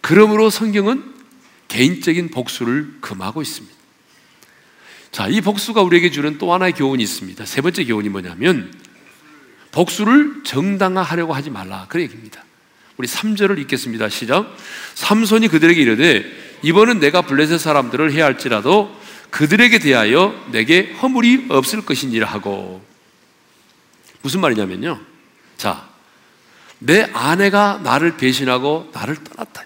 [0.01, 1.13] 그러므로 성경은
[1.67, 3.75] 개인적인 복수를 금하고 있습니다.
[5.11, 7.45] 자, 이 복수가 우리에게 주는 또 하나의 교훈이 있습니다.
[7.45, 8.73] 세 번째 교훈이 뭐냐면
[9.71, 11.87] 복수를 정당화하려고 하지 말라.
[11.89, 12.43] 그 얘기입니다.
[12.97, 14.09] 우리 3절을 읽겠습니다.
[14.09, 14.55] 시작.
[14.95, 16.25] 삼손이 그들에게 이르되
[16.63, 18.95] 이번은 내가 블레셋 사람들을 해야 할지라도
[19.29, 22.83] 그들에게 대하여 내게 허물이 없을 것이니라 하고
[24.21, 24.99] 무슨 말이냐면요.
[25.57, 25.87] 자,
[26.79, 29.63] 내 아내가 나를 배신하고 나를 떠났다.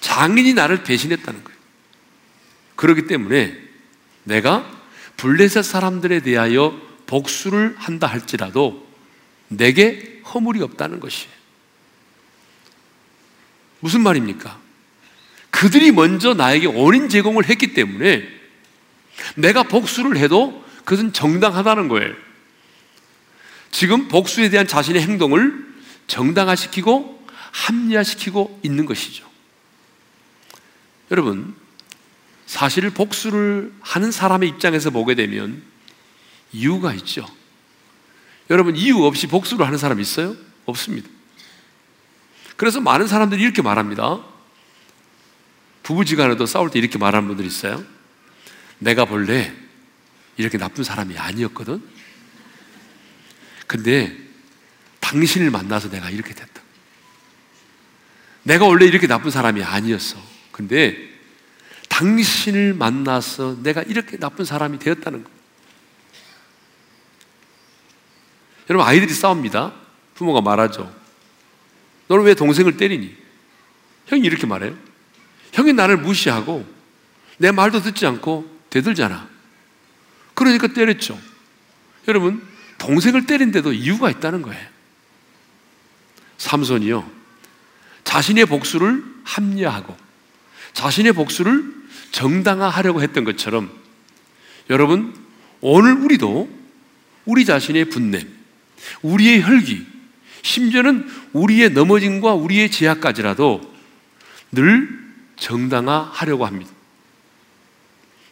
[0.00, 1.58] 장인이 나를 배신했다는 거예요.
[2.76, 3.58] 그렇기 때문에
[4.24, 4.70] 내가
[5.16, 8.86] 블레셋 사람들에 대하여 복수를 한다 할지라도
[9.48, 11.32] 내게 허물이 없다는 것이에요.
[13.80, 14.58] 무슨 말입니까?
[15.50, 18.28] 그들이 먼저 나에게 원인 제공을 했기 때문에
[19.36, 22.14] 내가 복수를 해도 그것은 정당하다는 거예요.
[23.70, 25.66] 지금 복수에 대한 자신의 행동을
[26.06, 29.26] 정당화시키고 합리화시키고 있는 것이죠.
[31.10, 31.54] 여러분,
[32.46, 35.62] 사실 복수를 하는 사람의 입장에서 보게 되면
[36.52, 37.26] 이유가 있죠.
[38.50, 40.36] 여러분, 이유 없이 복수를 하는 사람 있어요?
[40.64, 41.08] 없습니다.
[42.56, 44.24] 그래서 많은 사람들이 이렇게 말합니다.
[45.82, 47.84] 부부지간에도 싸울 때 이렇게 말하는 분들 있어요.
[48.78, 49.54] 내가 본래
[50.36, 51.82] 이렇게 나쁜 사람이 아니었거든.
[53.66, 54.16] 근데
[55.00, 56.62] 당신을 만나서 내가 이렇게 됐다.
[58.42, 60.16] 내가 원래 이렇게 나쁜 사람이 아니었어.
[60.52, 60.96] 근데
[61.88, 65.30] 당신을 만나서 내가 이렇게 나쁜 사람이 되었다는 거.
[68.68, 69.72] 여러분, 아이들이 싸웁니다.
[70.14, 70.94] 부모가 말하죠.
[72.08, 73.16] 너는 왜 동생을 때리니?
[74.06, 74.76] 형이 이렇게 말해요.
[75.52, 76.66] 형이 나를 무시하고
[77.38, 79.28] 내 말도 듣지 않고 대들잖아.
[80.34, 81.18] 그러니까 때렸죠.
[82.08, 82.46] 여러분,
[82.78, 84.66] 동생을 때린데도 이유가 있다는 거예요.
[86.38, 87.10] 삼손이요.
[88.04, 89.96] 자신의 복수를 합리화하고
[90.72, 91.74] 자신의 복수를
[92.12, 93.70] 정당화하려고 했던 것처럼
[94.70, 95.14] 여러분,
[95.60, 96.48] 오늘 우리도
[97.24, 98.28] 우리 자신의 분냄,
[99.02, 99.86] 우리의 혈기,
[100.42, 103.74] 심지어는 우리의 넘어짐과 우리의 제약까지라도
[104.52, 104.88] 늘
[105.36, 106.70] 정당화하려고 합니다.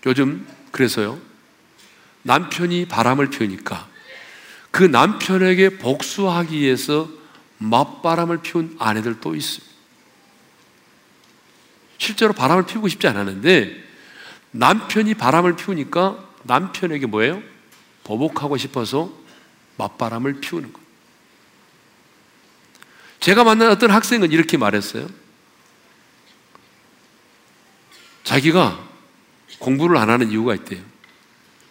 [0.06, 1.20] 요즘 그래서요,
[2.22, 3.88] 남편이 바람을 피우니까
[4.74, 7.08] 그 남편에게 복수하기 위해서
[7.58, 9.72] 맞바람을 피운 아내들도 있습니다.
[11.98, 13.84] 실제로 바람을 피우고 싶지 않았는데
[14.50, 17.40] 남편이 바람을 피우니까 남편에게 뭐예요?
[18.02, 19.12] 보복하고 싶어서
[19.76, 20.82] 맞바람을 피우는 것.
[23.20, 25.06] 제가 만난 어떤 학생은 이렇게 말했어요.
[28.24, 28.84] 자기가
[29.60, 30.82] 공부를 안 하는 이유가 있대요.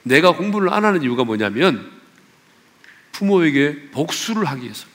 [0.04, 1.92] 내가 공부를 안 하는 이유가 뭐냐면
[3.13, 4.86] 부모에게 복수를 하기 위해서.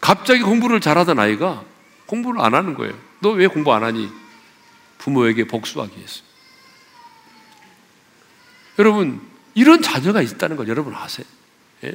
[0.00, 1.64] 갑자기 공부를 잘하던 아이가
[2.06, 2.96] 공부를 안 하는 거예요.
[3.20, 4.08] 너 왜 공부 안 하니?
[4.98, 6.22] 부모에게 복수하기 위해서.
[8.78, 9.20] 여러분,
[9.54, 11.26] 이런 자녀가 있다는 걸 여러분 아세요?
[11.84, 11.94] 예?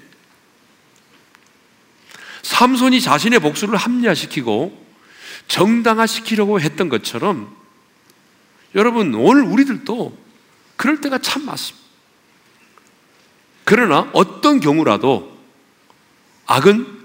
[2.41, 4.85] 삼손이 자신의 복수를 합리화시키고
[5.47, 7.55] 정당화시키려고 했던 것처럼
[8.75, 10.17] 여러분, 오늘 우리들도
[10.75, 11.80] 그럴 때가 참 많습니다.
[13.63, 15.37] 그러나 어떤 경우라도
[16.45, 17.01] 악은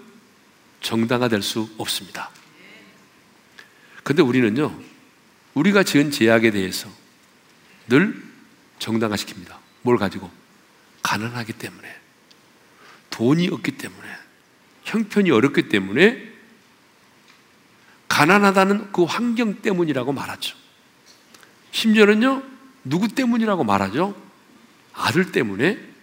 [0.81, 2.31] 정당화될 수 없습니다.
[4.03, 4.77] 근데 우리는요,
[5.55, 6.89] 우리가 지은 제약에 대해서
[7.89, 8.23] 늘
[8.79, 9.57] 정당화시킵니다.
[9.83, 10.31] 뭘 가지고?
[11.03, 11.89] 가난하기 때문에,
[13.11, 14.09] 돈이 없기 때문에,
[14.85, 16.33] 형편이 어렵기 때문에,
[18.09, 20.57] 가난하다는 그 환경 때문이라고 말하죠.
[21.73, 22.43] 심지어는요,
[22.85, 24.15] 누구 때문이라고 말하죠?
[24.93, 25.96] 아들 때문에,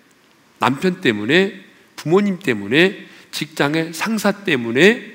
[0.64, 1.62] 남편 때문에,
[1.98, 5.12] 부모님 때문에, 직장의 상사 때문에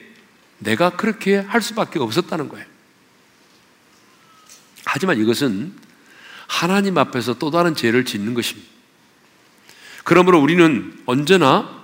[0.59, 2.67] 내가 그렇게 할 수밖에 없었다는 거예요.
[4.85, 5.73] 하지만 이것은
[6.47, 8.69] 하나님 앞에서 또 다른 죄를 짓는 것입니다.
[10.05, 11.83] 그러므로 우리는 언제나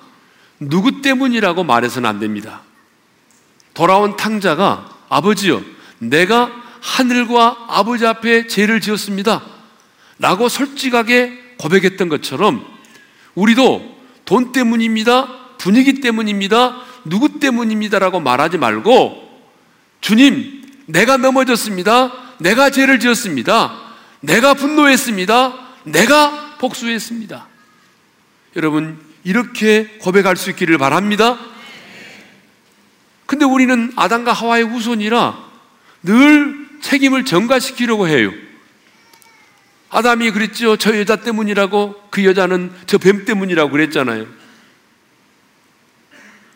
[0.60, 2.60] 누구 때문이라고 말해서는 안 됩니다.
[3.72, 5.62] 돌아온 탕자가 아버지여,
[6.00, 9.42] 내가 하늘과 아버지 앞에 죄를 지었습니다.
[10.18, 12.73] 라고 솔직하게 고백했던 것처럼
[13.34, 13.94] 우리도
[14.24, 15.56] 돈 때문입니다.
[15.58, 16.80] 분위기 때문입니다.
[17.04, 19.24] 누구 때문입니다라고 말하지 말고
[20.00, 22.12] 주님, 내가 넘어졌습니다.
[22.38, 23.80] 내가 죄를 지었습니다.
[24.20, 25.54] 내가 분노했습니다.
[25.84, 27.46] 내가 복수했습니다.
[28.56, 31.38] 여러분, 이렇게 고백할 수 있기를 바랍니다.
[33.26, 35.36] 근데 우리는 아담과 하와의 후손이라
[36.02, 38.32] 늘 책임을 전가시키려고 해요.
[39.94, 40.76] 아담이 그랬죠.
[40.76, 44.26] 저 여자 때문이라고 그 여자는 저 뱀 때문이라고 그랬잖아요.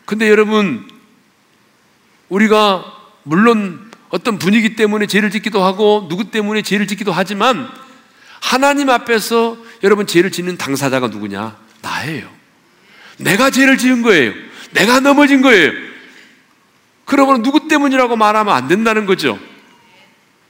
[0.05, 0.89] 근데 여러분,
[2.29, 2.85] 우리가
[3.23, 7.69] 물론 어떤 분위기 때문에 죄를 짓기도 하고 누구 때문에 죄를 짓기도 하지만
[8.41, 11.57] 하나님 앞에서 여러분 죄를 짓는 당사자가 누구냐?
[11.81, 12.29] 나예요.
[13.19, 14.33] 내가 죄를 지은 거예요.
[14.73, 15.71] 내가 넘어진 거예요.
[17.05, 19.39] 그러면 누구 때문이라고 말하면 안 된다는 거죠.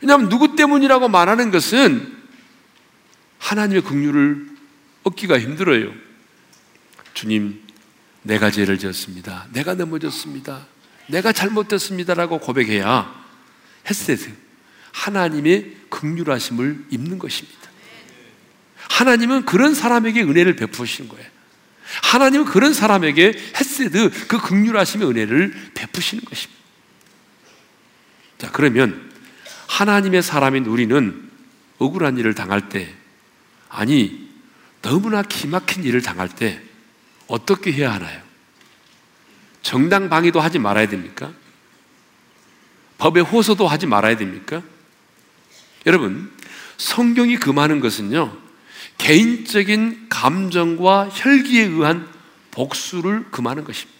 [0.00, 2.17] 왜냐하면 누구 때문이라고 말하는 것은
[3.38, 4.48] 하나님의 긍휼을
[5.04, 5.92] 얻기가 힘들어요.
[7.14, 7.62] 주님,
[8.22, 9.48] 내가 죄를 지었습니다.
[9.52, 10.66] 내가 넘어졌습니다.
[11.08, 13.14] 내가 잘못됐습니다라고 고백해야
[13.88, 14.30] 헤세드
[14.92, 17.58] 하나님의 긍휼하심을 입는 것입니다.
[18.90, 21.26] 하나님은 그런 사람에게 은혜를 베푸시는 거예요.
[22.02, 26.58] 하나님은 그런 사람에게 헤세드 그 극률하심의 은혜를 베푸시는 것입니다.
[28.38, 29.10] 자, 그러면
[29.68, 31.30] 하나님의 사람인 우리는
[31.78, 32.94] 억울한 일을 당할 때,
[33.68, 34.28] 아니,
[34.82, 36.60] 너무나 기막힌 일을 당할 때
[37.26, 38.22] 어떻게 해야 하나요?
[39.62, 41.32] 정당 방위도 하지 말아야 됩니까?
[42.98, 44.62] 법의 호소도 하지 말아야 됩니까?
[45.86, 46.32] 여러분,
[46.78, 48.36] 성경이 금하는 것은요,
[48.98, 52.08] 개인적인 감정과 혈기에 의한
[52.50, 53.98] 복수를 금하는 것입니다.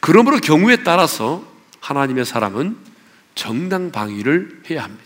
[0.00, 1.46] 그러므로 경우에 따라서
[1.80, 2.76] 하나님의 사람은
[3.34, 5.04] 정당 방위를 해야 합니다.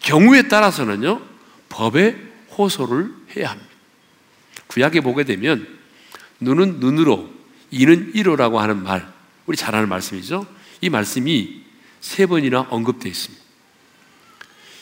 [0.00, 1.29] 경우에 따라서는요,
[1.70, 2.16] 법의
[2.56, 3.70] 호소를 해야 합니다.
[4.66, 5.66] 구약에 보게 되면
[6.40, 7.30] 눈은 눈으로,
[7.70, 9.10] 이는 이로라고 하는 말,
[9.46, 10.46] 우리 잘 아는 말씀이죠.
[10.80, 11.62] 이 말씀이
[12.00, 13.44] 세 번이나 언급되어 있습니다.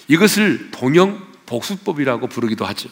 [0.09, 2.89] 이것을 동영 복수법이라고 부르기도 하죠.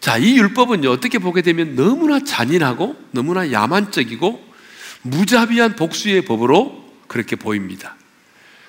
[0.00, 4.54] 자, 이 율법은요, 어떻게 보게 되면 너무나 잔인하고 너무나 야만적이고
[5.02, 7.96] 무자비한 복수의 법으로 그렇게 보입니다.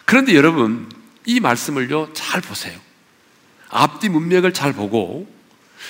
[0.05, 0.89] 그런데 여러분,
[1.25, 2.79] 이 말씀을요, 잘 보세요.
[3.69, 5.31] 앞뒤 문맥을 잘 보고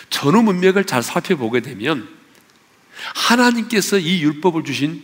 [0.09, 2.07] 전후 문맥을 잘 살펴보게 되면
[3.15, 5.03] 하나님께서 이 율법을 주신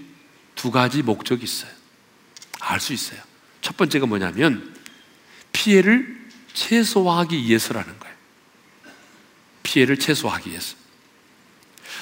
[0.55, 1.71] 두 가지 목적이 있어요.
[2.59, 3.19] 알 수 있어요.
[3.61, 4.75] 첫 번째가 뭐냐면
[5.51, 6.21] 피해를
[6.53, 8.15] 최소화하기 위해서라는 거예요.
[9.63, 10.75] 피해를 최소화하기 위해서.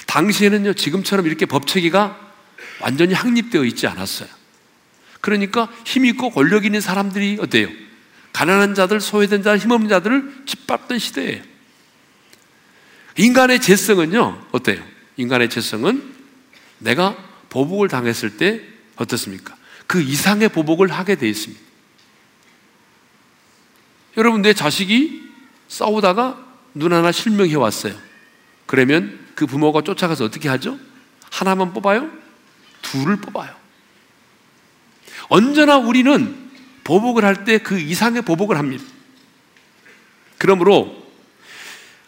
[0.08, 2.32] 당시에는요, 지금처럼 이렇게 법체계가
[2.80, 4.30] 완전히 확립되어 있지 않았어요.
[5.22, 7.70] 그러니까 힘 있고 권력 있는 사람들이 어때요?
[8.34, 11.44] 가난한 자들, 소외된 자들, 힘없는 자들을 짓밟던 시대예요.
[13.18, 14.84] 인간의 재성은요, 어때요?
[15.18, 16.14] 인간의 재성은
[16.80, 17.18] 내가
[17.50, 18.62] 보복을 당했을 때
[18.96, 19.56] 어떻습니까?
[19.88, 21.62] 그 이상의 보복을 하게 되어 있습니다.
[24.18, 25.30] 여러분, 내 자식이
[25.68, 27.96] 싸우다가 눈 하나 실명해 왔어요.
[28.66, 30.80] 그러면 그 부모가 쫓아가서 어떻게 하죠?
[31.30, 32.10] 하나만 뽑아요?
[32.82, 33.54] 둘을 뽑아요.
[35.28, 36.41] 언제나 우리는
[36.84, 38.84] 보복을 할 때 그 이상의 보복을 합니다.
[40.38, 41.02] 그러므로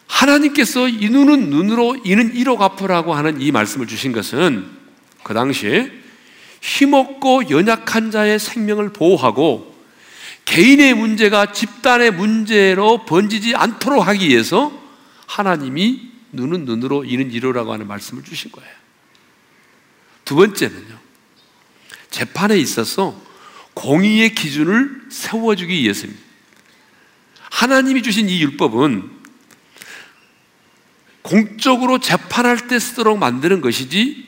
[0.06, 4.68] 하나님께서 이 눈은 눈으로 이는 이로 갚으라고 하는 이 말씀을 주신 것은
[5.22, 5.90] 그 당시에
[6.60, 9.74] 힘없고 연약한 자의 생명을 보호하고
[10.44, 14.72] 개인의 문제가 집단의 문제로 번지지 않도록 하기 위해서
[15.26, 18.70] 하나님이 눈은 눈으로 이는 이로라고 하는 말씀을 주신 거예요.
[20.24, 20.98] 두 번째는요.
[22.10, 23.20] 재판에 있어서
[23.74, 26.22] 공의의 기준을 세워주기 위해서입니다.
[27.50, 29.10] 하나님이 주신 이 율법은
[31.22, 34.26] 공적으로 재판할 때 쓰도록 만드는 것이지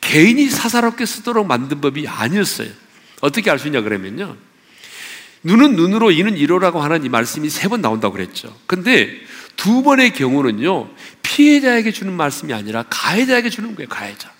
[0.00, 2.70] 개인이 사사롭게 쓰도록 만든 법이 아니었어요.
[3.20, 4.36] 어떻게 알 수 있냐 그러면요.
[5.42, 8.56] 눈은 눈으로 이는 이로라고 하는 이 말씀이 세 번 나온다고 그랬죠.
[8.66, 9.20] 근데
[9.56, 10.88] 두 번의 경우는요,
[11.22, 14.32] 피해자에게 주는 말씀이 아니라 가해자에게 주는 거예요, 가해자.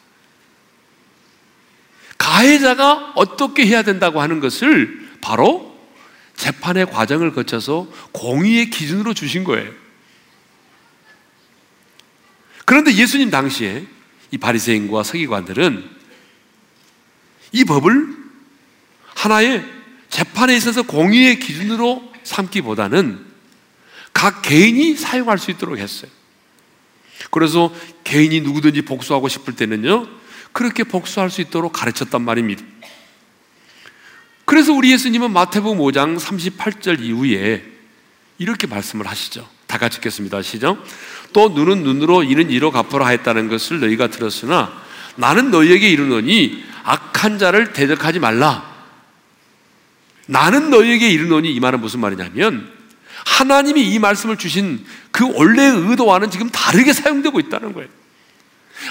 [2.29, 5.75] 가해자가 어떻게 해야 된다고 하는 것을 바로
[6.37, 9.73] 재판의 과정을 거쳐서 공의의 기준으로 주신 거예요.
[12.67, 13.87] 그런데 예수님 당시에
[14.31, 15.89] 이 바리새인과 서기관들은
[17.53, 18.15] 이 법을
[19.15, 19.65] 하나의
[20.11, 23.25] 재판에 있어서 공의의 기준으로 삼기보다는
[24.13, 26.11] 각 개인이 사용할 수 있도록 했어요.
[27.31, 30.18] 그래서 개인이 누구든지 복수하고 싶을 때는요,
[30.59, 32.65] 그렇게 복수할 수 있도록 가르쳤단 말입니다.
[34.45, 37.63] 그래서 우리 예수님은 마태복음 5장 38절 이후에
[38.39, 39.49] 이렇게 말씀을 하시죠.
[39.69, 40.43] 다 같이 읽겠습니다.
[40.43, 40.83] 시작.
[41.33, 44.73] 또 눈은 눈으로 이는 이로 갚으라 했다는 것을 너희가 들었으나
[45.15, 48.69] 나는 너희에게 이르노니 악한 자를 대적하지 말라.
[50.27, 52.69] 나는 너희에게 이르노니 이 말은 무슨 말이냐면
[53.25, 57.98] 하나님이 이 말씀을 주신 그 원래의 의도와는 지금 다르게 사용되고 있다는 거예요.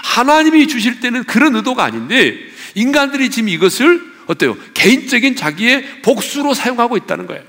[0.04, 2.38] 하나님이 주실 때는 그런 의도가 아닌데
[2.76, 4.58] 인간들이 지금 이것을 어때요?
[4.74, 7.44] 개인적인 자기의 복수로 사용하고 있다는 거예요.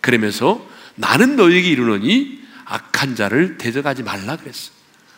[0.00, 4.72] 그러면서 나는 너에게 이르노니 악한 자를 대적하지 말라 그랬어.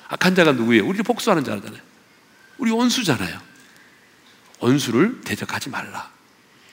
[0.09, 0.87] 악한 자가 누구예요?
[0.87, 1.81] 우리 복수하는 자잖아요.
[2.59, 3.41] 우리 원수잖아요.
[4.61, 6.11] 원수를 대적하지 말라.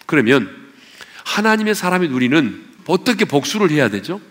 [0.06, 0.50] 그러면
[1.24, 4.22] 하나님의 사람이 누리는 어떻게 복수를 해야 되죠?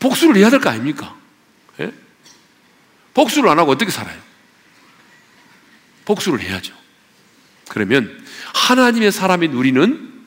[0.00, 1.16] 복수를 해야 될 거 아닙니까?
[3.18, 3.22] 예?
[3.22, 4.16] 복수를 안 하고 어떻게 살아요?
[6.04, 6.72] 복수를 해야죠.
[7.68, 10.26] 그러면 하나님의 사람이 누리는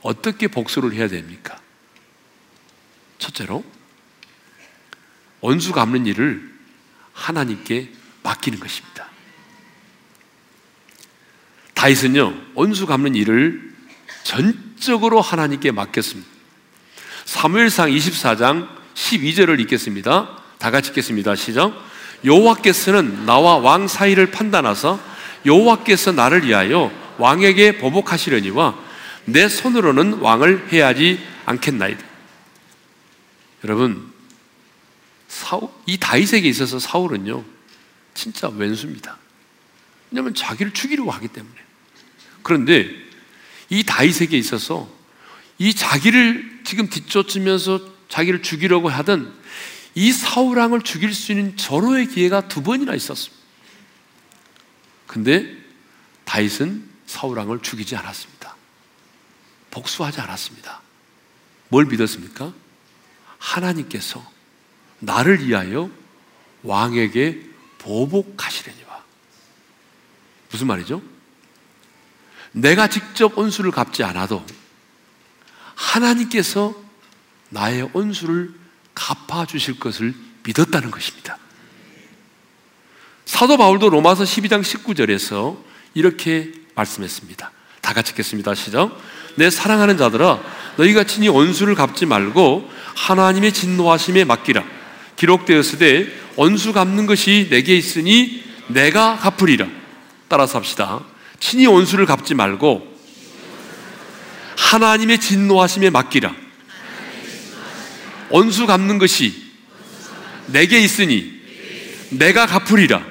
[0.00, 1.60] 어떻게 복수를 해야 됩니까?
[3.18, 3.62] 첫째로
[5.40, 6.52] 원수 갚는 일을
[7.12, 7.92] 하나님께
[8.22, 9.08] 맡기는 것입니다.
[11.74, 13.74] 다윗은요 원수 갚는 일을
[14.24, 16.30] 전적으로 하나님께 맡겼습니다.
[17.26, 20.38] 사무엘상 24장 12절을 읽겠습니다.
[20.58, 21.34] 다 같이 읽겠습니다.
[21.36, 21.92] 시작.
[22.24, 24.98] 여호와께서는 나와 왕 사이를 판단하사
[25.44, 28.78] 여호와께서 나를 위하여 왕에게 보복하시려니와
[29.24, 32.04] 내 손으로는 왕을 해야지 않겠나이다.
[33.64, 34.12] 여러분,
[35.28, 37.44] 사울, 이 다윗에게 있어서 사울은요,
[38.14, 39.18] 진짜 왼수입니다.
[40.10, 41.54] 왜냐하면 자기를 죽이려고 하기 때문에.
[42.42, 42.90] 그런데
[43.70, 44.88] 이 다윗에게 있어서
[45.58, 49.32] 이 자기를 지금 뒤쫓으면서 자기를 죽이려고 하던
[49.94, 53.42] 이 사울왕을 죽일 수 있는 절호의 기회가 두 번이나 있었습니다.
[55.06, 55.56] 근데
[56.24, 58.56] 다윗은 사울왕을 죽이지 않았습니다.
[59.70, 60.80] 복수하지 않았습니다.
[61.68, 62.52] 뭘 믿었습니까?
[63.38, 64.24] 하나님께서
[65.00, 65.90] 나를 위하여
[66.62, 69.04] 왕에게 보복하시려니와.
[70.50, 71.02] 무슨 말이죠?
[72.52, 74.44] 내가 직접 온수를 갚지 않아도
[75.74, 76.74] 하나님께서
[77.48, 78.54] 나의 온수를
[79.02, 81.36] 갚아 주실 것을 믿었다는 것입니다.
[83.24, 85.58] 사도 바울도 로마서 12장 19절에서
[85.94, 87.50] 이렇게 말씀했습니다.
[87.80, 88.54] 다 같이 읽겠습니다.
[88.54, 88.96] 시작.
[89.34, 90.40] 내 사랑하는 자들아,
[90.76, 94.62] 너희가 친히 원수를 갚지 말고 하나님의 진노하심에 맡기라.
[95.16, 99.66] 기록되었으되 원수 갚는 것이 내게 있으니 내가 갚으리라.
[100.28, 101.00] 따라서 합시다.
[101.40, 102.86] 친히 원수를 갚지 말고
[104.56, 106.41] 하나님의 진노하심에 맡기라.
[108.32, 109.52] 원수 갚는 것이
[110.46, 111.40] 내게 있으니
[112.10, 113.04] 내가 갚으리라.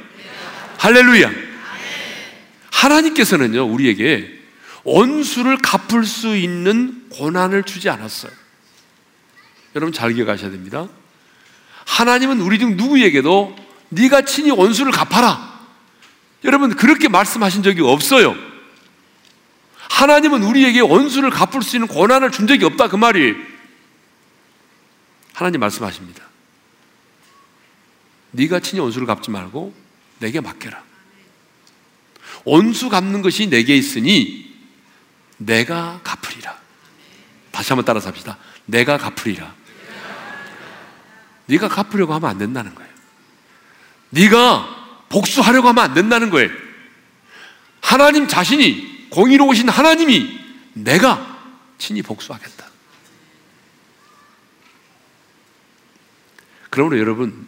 [0.78, 1.32] 할렐루야.
[2.72, 4.40] 하나님께서는요, 우리에게
[4.84, 8.32] 원수를 갚을 수 있는 고난을 주지 않았어요.
[9.76, 10.88] 여러분 잘 기억하셔야 됩니다.
[11.86, 13.56] 하나님은 우리 중 누구에게도
[13.90, 15.52] 네가 친히 원수를 갚아라.
[16.44, 18.36] 여러분 그렇게 말씀하신 적이 없어요.
[19.90, 23.36] 하나님은 우리에게 원수를 갚을 수 있는 고난을 준 적이 없다 그 말이
[25.42, 26.24] 하나님 말씀하십니다.
[28.30, 29.74] 네가 친히 원수를 갚지 말고
[30.20, 30.84] 내게 맡겨라.
[32.46, 34.56] 원수 갚는 것이 내게 있으니
[35.38, 36.56] 내가 갚으리라.
[37.52, 38.38] 다시 한번 따라서 합시다.
[38.68, 39.56] 내가 갚으리라.
[41.48, 42.92] 네가 갚으려고 하면 안 된다는 거예요.
[44.12, 46.52] 네가 복수하려고 하면 안 된다는 거예요.
[47.82, 50.40] 하나님 자신이 공의로우신 하나님이
[50.74, 51.40] 내가
[51.80, 52.71] 친히 복수하겠다.
[56.72, 57.48] 그러므로 여러분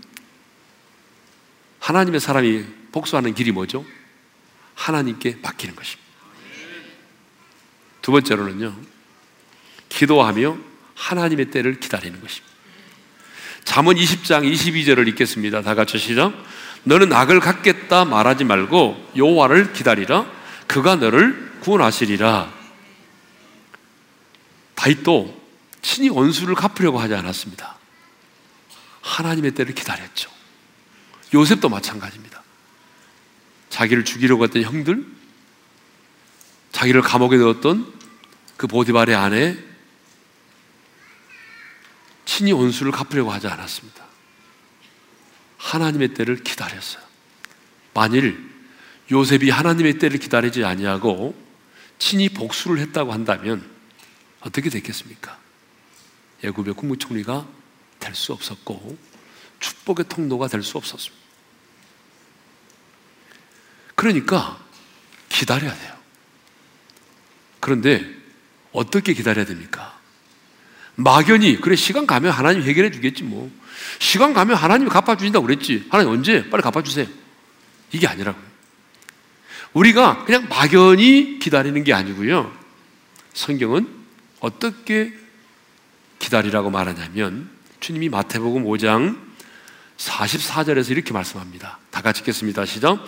[1.80, 3.84] 하나님의 사람이 복수하는 길이 뭐죠?
[4.76, 6.04] 하나님께 맡기는 것입니다.
[8.02, 8.76] 두 번째로는요,
[9.90, 10.58] 기도하며
[10.96, 12.54] 하나님의 때를 기다리는 것입니다.
[13.64, 15.62] 잠언 20장 22절을 읽겠습니다.
[15.62, 16.34] 다 같이 시작.
[16.84, 20.26] 너는 악을 갖겠다 말하지 말고 여호와를 기다리라.
[20.68, 22.52] 그가 너를 구원하시리라.
[24.76, 25.42] 다윗도
[25.82, 27.78] 친히 원수를 갚으려고 하지 않았습니다.
[29.04, 30.32] 하나님의 때를 기다렸죠.
[31.34, 32.42] 요셉도 마찬가지입니다.
[33.70, 35.06] 자기를 죽이려고 했던 형들,
[36.72, 37.94] 자기를 감옥에 넣었던
[38.58, 39.58] 그 보디발의 아내,
[42.26, 44.04] 친히 원수를 갚으려고 하지 않았습니다.
[45.58, 47.04] 하나님의 때를 기다렸어요.
[47.94, 48.50] 만일
[49.12, 51.36] 요셉이 하나님의 때를 기다리지 아니하고
[52.00, 53.70] 친히 복수를 했다고 한다면
[54.40, 55.38] 어떻게 됐겠습니까?
[56.44, 57.48] 애굽의 국무총리가
[58.04, 58.98] 될 수 없었고
[59.60, 61.24] 축복의 통로가 될 수 없었습니다.
[63.96, 64.60] 그러니까
[65.30, 65.94] 기다려야 돼요.
[67.60, 68.06] 그런데
[68.72, 69.98] 어떻게 기다려야 됩니까?
[70.96, 73.50] 막연히 그래 시간 가면 하나님 해결해 주겠지 뭐
[74.00, 77.08] 시간 가면 하나님이 갚아 주신다고 그랬지 하나님 언제 빨리 갚아 주세요
[77.92, 78.44] 이게 아니라고요
[79.74, 82.56] 우리가 그냥 막연히 기다리는 게 아니고요
[83.34, 83.88] 성경은
[84.40, 85.14] 어떻게
[86.20, 87.50] 기다리라고 말하냐면
[87.84, 89.20] 주님이 마태복음 5장
[89.98, 93.06] 44절에서 이렇게 말씀합니다 다 같이 읽겠습니다 시작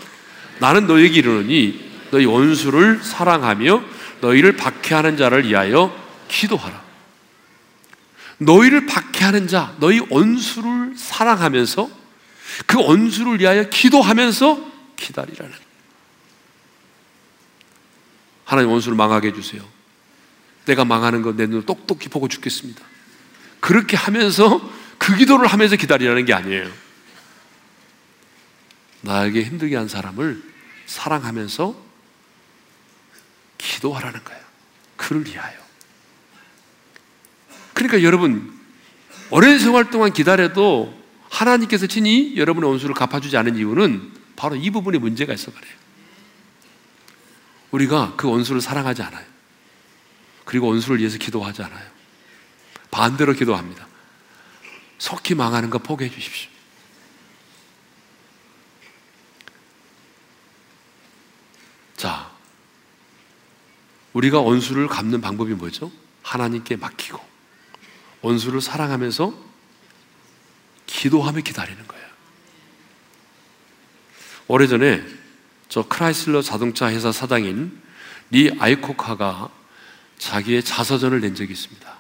[0.60, 3.84] 나는 너에게 이르노니 너희 원수를 사랑하며
[4.20, 5.96] 너희를 박해하는 자를 위하여
[6.28, 6.84] 기도하라
[8.38, 11.90] 너희를 박해하는 자, 너희 원수를 사랑하면서
[12.68, 15.54] 그 원수를 위하여 기도하면서 기다리라는.
[18.44, 19.64] 하나님 원수를 망하게 해주세요.
[20.66, 22.84] 내가 망하는 거내 눈을 똑똑히 보고 죽겠습니다.
[23.66, 24.62] 그렇게 하면서
[25.00, 26.72] 그 기도를 하면서 기다리라는 게 아니에요.
[29.02, 30.40] 나에게 힘들게 한 사람을
[30.86, 31.76] 사랑하면서
[33.58, 34.42] 기도하라는 거예요.
[34.98, 35.58] 그를 위하여.
[37.74, 38.56] 그러니까 여러분,
[39.32, 40.96] 오랜 생활 동안 기다려도
[41.32, 45.74] 하나님께서 친히 여러분의 원수를 갚아주지 않은 이유는 바로 이 부분에 문제가 있어 그래요.
[47.72, 49.26] 우리가 그 원수를 사랑하지 않아요.
[50.44, 51.95] 그리고 원수를 위해서 기도하지 않아요.
[52.96, 53.86] 반대로 기도합니다.
[55.00, 56.50] 속히 망하는 거 포기해 주십시오.
[61.98, 62.32] 자,
[64.14, 65.92] 우리가 원수를 갚는 방법이 뭐죠?
[66.24, 67.20] 하나님께 맡기고
[68.22, 69.34] 원수를 사랑하면서
[70.86, 72.08] 기도하며 기다리는 거예요.
[74.48, 75.06] 오래전에
[75.68, 77.78] 저 크라이슬러 자동차 회사 사장인
[78.32, 79.50] 리 아이코카가
[80.18, 81.95] 자기의 자서전을 낸 적이 있습니다.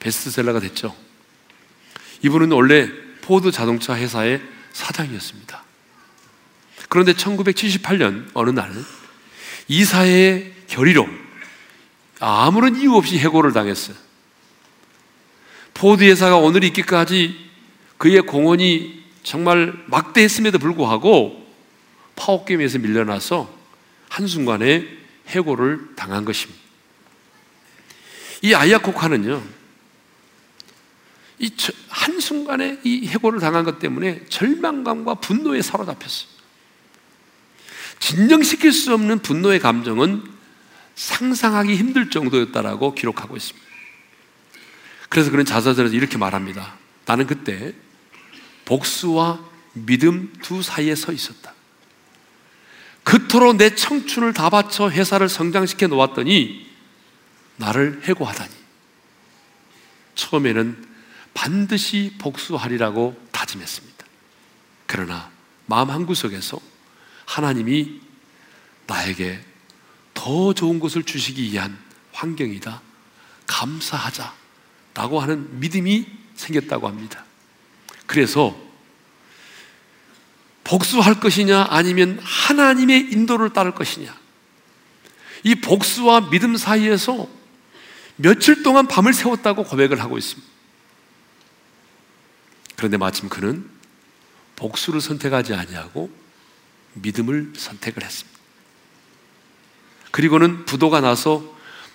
[0.00, 0.94] 베스트셀러가 됐죠.
[2.22, 2.88] 이분은 원래
[3.22, 4.42] 포드 자동차 회사의
[4.72, 5.62] 사장이었습니다.
[6.88, 8.72] 그런데 1978년 어느 날
[9.68, 11.08] 이사의 결의로
[12.18, 13.96] 아무런 이유 없이 해고를 당했어요.
[15.74, 17.50] 포드 회사가 오늘 있기까지
[17.96, 21.46] 그의 공헌이 정말 막대했음에도 불구하고
[22.16, 23.54] 파워게임에서 밀려나서
[24.08, 24.86] 한순간에
[25.28, 26.60] 해고를 당한 것입니다.
[28.42, 29.42] 이 아이아코카는요,
[31.40, 31.50] 이
[31.88, 36.28] 한순간에 이 해고를 당한 것 때문에 절망감과 분노에 사로잡혔어요.
[37.98, 40.22] 진정시킬 수 없는 분노의 감정은
[40.94, 43.66] 상상하기 힘들 정도였다라고 기록하고 있습니다.
[45.08, 46.76] 그래서 그런 자서전에서 이렇게 말합니다.
[47.06, 47.74] 나는 그때
[48.66, 49.40] 복수와
[49.72, 51.54] 믿음 두 사이에 서 있었다.
[53.02, 56.70] 그토록 내 청춘을 다 바쳐 회사를 성장시켜 놓았더니
[57.56, 58.50] 나를 해고하다니.
[60.14, 60.89] 처음에는
[61.34, 64.06] 반드시 복수하리라고 다짐했습니다.
[64.86, 65.30] 그러나
[65.66, 66.60] 마음 한구석에서
[67.26, 68.00] 하나님이
[68.86, 69.40] 나에게
[70.14, 71.78] 더 좋은 것을 주시기 위한
[72.12, 72.82] 환경이다.
[73.46, 74.34] 감사하자.
[74.94, 77.24] 라고 하는 믿음이 생겼다고 합니다.
[78.06, 78.56] 그래서
[80.64, 84.16] 복수할 것이냐 아니면 하나님의 인도를 따를 것이냐
[85.44, 87.28] 이 복수와 믿음 사이에서
[88.16, 90.48] 며칠 동안 밤을 새웠다고 고백을 하고 있습니다.
[92.80, 93.68] 그런데 마침 그는
[94.56, 96.10] 복수를 선택하지 아니하고
[96.94, 98.40] 믿음을 선택을 했습니다.
[100.10, 101.44] 그리고는 부도가 나서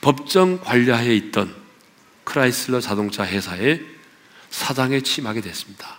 [0.01, 1.55] 법정 관리하에 있던
[2.23, 3.83] 크라이슬러 자동차 회사의
[4.51, 5.97] 사장에 취임하게 됐습니다.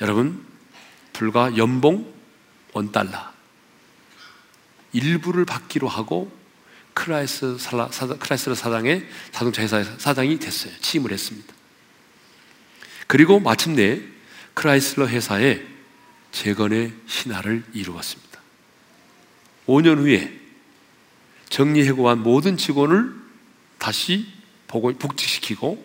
[0.00, 0.44] 여러분,
[1.12, 2.12] 불과 연봉
[2.72, 3.32] 원달러
[4.92, 6.36] 일부를 받기로 하고
[6.94, 10.72] 크라이슬러, 사장의 자동차 회사 사장이 됐어요.
[10.80, 11.57] 취임을 했습니다.
[13.08, 14.00] 그리고 마침내
[14.54, 15.66] 크라이슬러 회사의
[16.30, 18.40] 재건의 신화를 이루었습니다.
[19.66, 20.38] 5년 후에
[21.48, 23.14] 정리해고한 모든 직원을
[23.78, 24.26] 다시
[24.66, 25.84] 복직시키고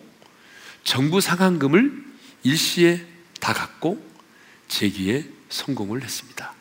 [0.84, 2.04] 정부 상한금을
[2.42, 3.06] 일시에
[3.40, 4.04] 다 갖고
[4.68, 6.52] 재기에 성공을 했습니다.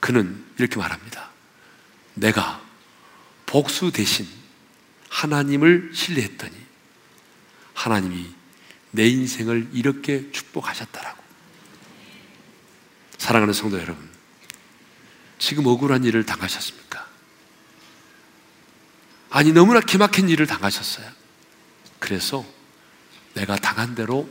[0.00, 1.30] 그는 이렇게 말합니다.
[2.14, 2.62] 내가
[3.44, 4.26] 복수 대신
[5.10, 6.54] 하나님을 신뢰했더니
[7.74, 8.37] 하나님이
[8.90, 11.22] 내 인생을 이렇게 축복하셨다라고.
[13.18, 14.08] 사랑하는 성도 여러분,
[15.38, 17.06] 지금 억울한 일을 당하셨습니까?
[19.30, 21.10] 아니, 너무나 기막힌 일을 당하셨어요.
[21.98, 22.46] 그래서
[23.34, 24.28] 내가 당한 대로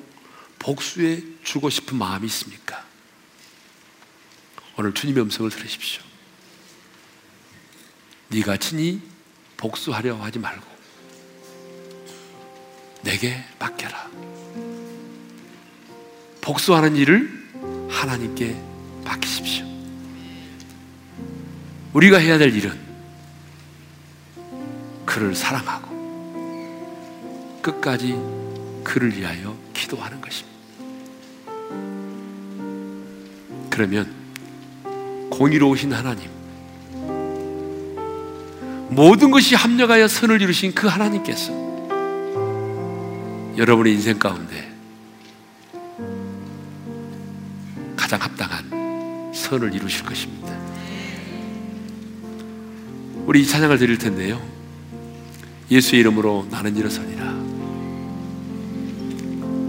[0.60, 2.86] 복수해 주고 싶은 마음이 있습니까?
[4.76, 6.02] 오늘 주님의 음성을 들으십시오.
[8.30, 9.02] 네가 친히
[9.58, 10.77] 복수하려 하지 말고
[13.02, 14.10] 내게 맡겨라.
[16.42, 17.30] 복수하는 일을
[17.90, 18.56] 하나님께
[19.04, 19.66] 맡기십시오.
[21.94, 22.78] 우리가 해야 될 일은
[25.06, 25.88] 그를 사랑하고
[27.62, 28.16] 끝까지
[28.84, 30.58] 그를 위하여 기도하는 것입니다.
[33.70, 34.12] 그러면
[35.30, 36.30] 공의로우신 하나님,
[38.90, 41.67] 모든 것이 합력하여 선을 이루신 그 하나님께서
[43.58, 44.72] 여러분의 인생 가운데
[47.96, 50.56] 가장 합당한 선을 이루실 것입니다.
[53.26, 54.40] 우리 이 찬양을 드릴 텐데요.
[55.72, 57.26] 예수의 이름으로 나는 일어서니라.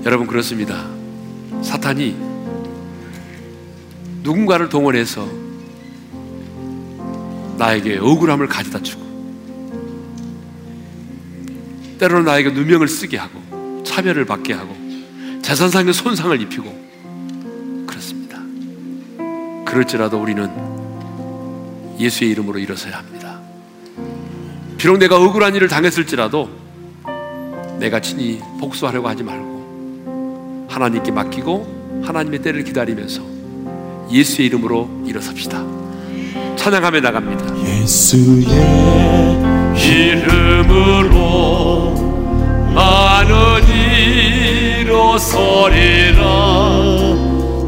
[0.04, 0.86] 여러분 그렇습니다.
[1.62, 2.14] 사탄이
[4.22, 5.26] 누군가를 동원해서
[7.56, 9.08] 나에게 억울함을 가져다 주고
[11.98, 13.47] 때로는 나에게 누명을 쓰게 하고
[13.98, 14.76] 차별을 받게 하고
[15.42, 18.38] 재산상의 손상을 입히고 그렇습니다.
[19.64, 20.48] 그럴지라도 우리는
[21.98, 23.40] 예수의 이름으로 일어서야 합니다.
[24.76, 26.48] 비록 내가 억울한 일을 당했을지라도
[27.80, 33.20] 내가 친히 복수하려고 하지 말고 하나님께 맡기고 하나님의 때를 기다리면서
[34.12, 35.64] 예수의 이름으로 일어섭시다.
[36.54, 37.66] 찬양하며 나갑니다.
[37.66, 38.46] 예수의
[39.74, 41.38] 이름으로
[42.78, 43.77] 나는
[44.98, 46.18] 일어서리라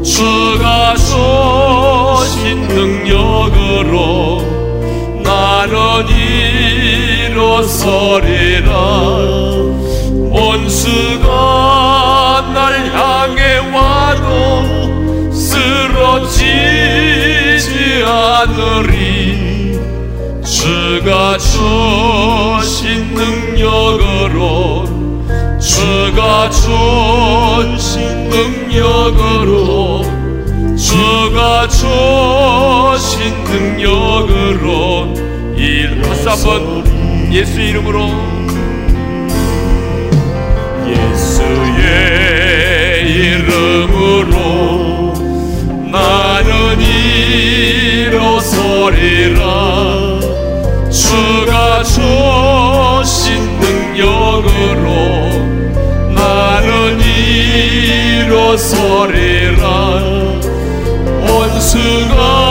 [0.03, 4.41] 주가 주신 능력으로
[5.23, 6.09] 나는
[7.29, 8.71] 일어서리라
[10.29, 11.29] 원수가
[12.53, 16.43] 날 향해 와도 쓰러지지
[18.05, 19.79] 않으리.
[20.43, 24.80] 주가 주신 능력으로
[25.81, 30.03] 주가 주신 능력으로
[30.77, 35.15] 주가 주신 능력으로
[35.57, 35.99] 일.
[36.03, 36.85] 다시 한번
[37.33, 38.11] 예수 이름으로.
[40.87, 41.81] 예수의
[43.09, 44.35] 이름으로
[45.91, 46.79] 나는
[47.99, 49.20] 일어서리
[58.51, 59.67] 일어서리라
[61.21, 62.50] 원수가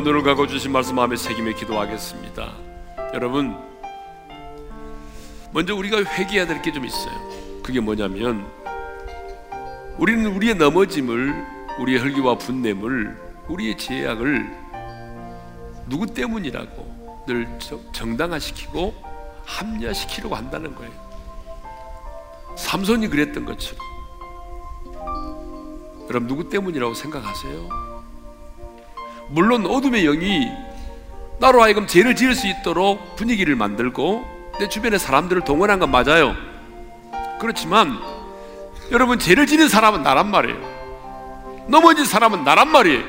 [0.00, 2.52] 눈을 감고 주신 말씀 마음에 새김에 기도하겠습니다.
[3.14, 3.56] 여러분,
[5.52, 7.12] 먼저 우리가 회개해야 될 게 좀 있어요.
[7.62, 8.46] 그게 뭐냐면
[9.98, 11.46] 우리는 우리의 넘어짐을,
[11.80, 13.16] 우리의 혈기와 분냄을,
[13.48, 14.58] 우리의 죄악을
[15.88, 18.94] 누구 때문이라고 늘 정- 정당화시키고
[19.44, 20.92] 합리화시키려고 한다는 거예요.
[22.56, 23.78] 삼손이 그랬던 것처럼.
[26.08, 27.89] 여러분 누구 때문이라고 생각하세요?
[29.30, 30.50] 물론 어둠의 영이
[31.38, 34.24] 나로 하여금 죄를 지을 수 있도록 분위기를 만들고
[34.58, 36.34] 내 주변의 사람들을 동원한 건 맞아요.
[37.40, 37.98] 그렇지만
[38.90, 41.66] 여러분 죄를 지는 사람은 나란 말이에요.
[41.68, 43.04] 넘어진 사람은 나란 말이에요.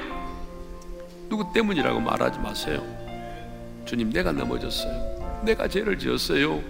[1.27, 2.83] 누구 때문이라고 말하지 마세요.
[3.85, 5.41] 주님 내가 넘어졌어요.
[5.43, 6.61] 내가 죄를 지었어요.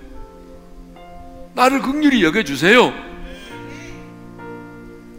[1.54, 2.94] 나를 극률히 여겨 주세요.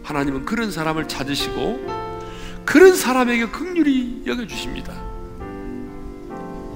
[0.03, 2.02] 하나님은 그런 사람을 찾으시고
[2.65, 4.93] 그런 사람에게 극률이 여겨 주십니다.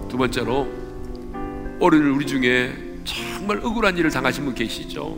[0.10, 0.68] 두 번째로
[1.80, 2.74] 오늘 우리 중에
[3.04, 5.18] 정말 억울한 일을 당하신 분 계시죠?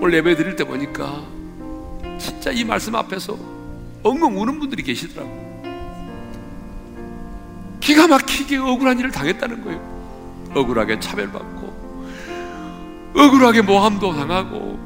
[0.00, 1.22] 오늘 예배 드릴 때 보니까
[2.18, 3.36] 진짜 이 말씀 앞에서
[4.02, 5.50] 엉엉 우는 분들이 계시더라고요.
[7.80, 10.50] 기가 막히게 억울한 일을 당했다는 거예요.
[10.54, 11.80] 억울하게 차별받고,
[13.14, 14.78] 억울하게 모함도 당하고,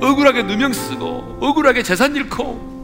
[0.00, 2.75] 억울하게 누명 쓰고, 억울하게 재산 잃고.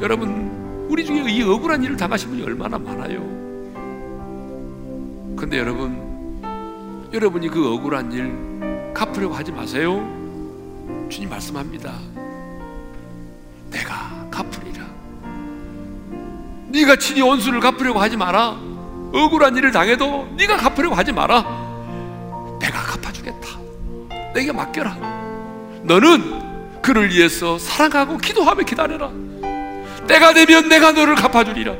[0.00, 3.20] 여러분, 우리 중에 이 억울한 일을 당하신 분이 얼마나 많아요.
[5.36, 6.40] 근데 여러분,
[7.12, 9.96] 여러분이 그 억울한 일 갚으려고 하지 마세요.
[11.08, 11.94] 주님 말씀합니다.
[13.70, 14.84] 내가 갚으리라.
[16.68, 18.56] 네가 친히 원수를 갚으려고 하지 마라.
[19.12, 21.42] 억울한 일을 당해도 네가 갚으려고 하지 마라.
[22.60, 23.48] 내가 갚아주겠다.
[24.32, 24.96] 내게 맡겨라.
[25.82, 29.10] 너는 그를 위해서 사랑하고 기도하며 기다려라.
[30.08, 31.76] 때가 되면 내가 너를 갚아주리라.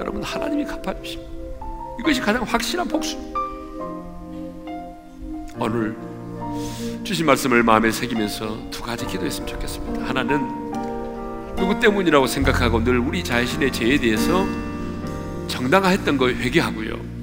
[0.00, 1.32] 여러분 하나님이 갚아주십니다.
[2.00, 3.16] 이것이 가장 확실한 복수.
[5.58, 5.96] 오늘
[7.02, 10.06] 주신 말씀을 마음에 새기면서 두 가지 기도했으면 좋겠습니다.
[10.06, 10.66] 하나는
[11.56, 14.44] 누구 때문이라고 생각하고 늘 우리 자신의 죄에 대해서
[15.48, 17.16] 정당화했던 거 회개하고요.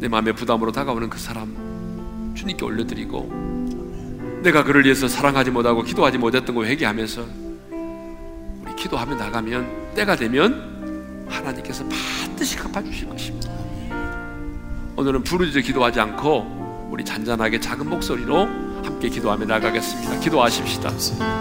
[0.00, 3.63] 내 마음에 부담으로 다가오는 그 사람 주님께 올려드리고
[4.44, 7.24] 내가 그를 위해서 사랑하지 못하고 기도하지 못했던 거 회개하면서
[8.62, 13.50] 우리 기도하며 나가면 때가 되면 하나님께서 반드시 갚아주실 것입니다.
[14.96, 18.46] 오늘은 부르짖어 기도하지 않고 우리 잔잔하게 작은 목소리로
[18.84, 20.20] 함께 기도하며 나가겠습니다.
[20.20, 20.90] 기도하십시다.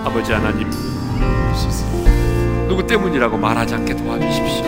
[0.05, 0.71] 아버지 하나님,
[2.69, 4.63] 누구 때문이라고 말하지 않게 도와주십시오.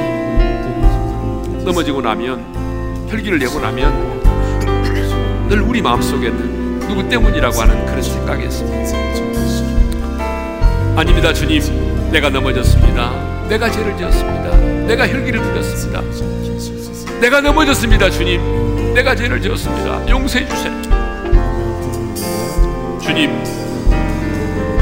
[1.64, 6.55] 넘어지고 나면 혈기를 내고 나면 늘 우리 마음속에는
[6.88, 8.76] 누구 때문이라고 하는 그런 생각이 있습니다.
[10.96, 11.62] 아닙니다, 주님.
[12.12, 13.12] 내가 넘어졌습니다.
[13.50, 14.56] 내가 죄를 지었습니다.
[14.88, 16.02] 내가 혈기를 부렸습니다.
[17.20, 18.94] 내가 넘어졌습니다, 주님.
[18.94, 20.10] 내가 죄를 지었습니다.
[20.10, 20.72] 용서해 주세요.
[23.02, 23.32] 주님,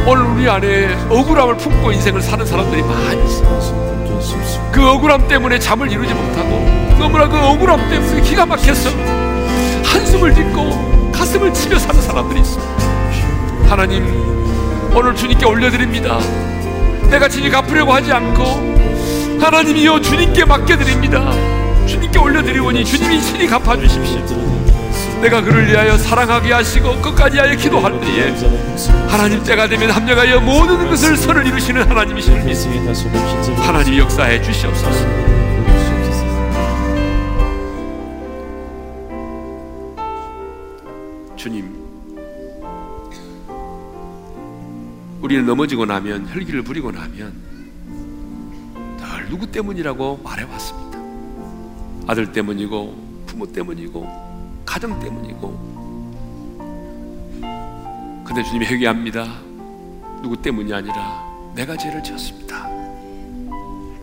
[0.06, 4.72] 오늘 우리 안에 억울함을 품고 인생을 사는 사람들이 많이 있어요.
[4.72, 6.50] 그 억울함 때문에 잠을 이루지 못하고
[7.00, 8.90] 너무나 그 억울함 때문에 기가 막혀서
[9.84, 11.03] 한숨을 짓고
[11.34, 13.70] 가슴을 치며 사는 사람들이 있습니다.
[13.70, 14.06] 하나님,
[14.94, 16.20] 오늘 주님께 올려드립니다.
[17.10, 21.32] 내가 진이 갚으려고 하지 않고 하나님이여 주님께 맡겨드립니다.
[21.88, 24.22] 주님께 올려드리오니 주님이 친히 갚아주십시오.
[25.22, 28.36] 내가 그를 위하여 사랑하게 하시고 끝까지 하여 기도할 때에
[29.08, 32.94] 하나님 때가 되면 합력하여 모든 것을 선을 이루시는 하나님이시를 믿습니다.
[33.64, 35.43] 하나님 역사해 주시옵소서.
[41.44, 41.76] 주님,
[45.22, 47.34] 우리는 넘어지고 나면 혈기를 부리고 나면
[48.98, 51.00] 늘 누구 때문이라고 말해왔습니다.
[52.08, 55.74] 아들 때문이고 부모 때문이고 가정 때문이고.
[58.26, 59.26] 근데 주님이 회개합니다.
[60.22, 61.26] 누구 때문이 아니라
[61.56, 62.70] 내가 죄를 지었습니다.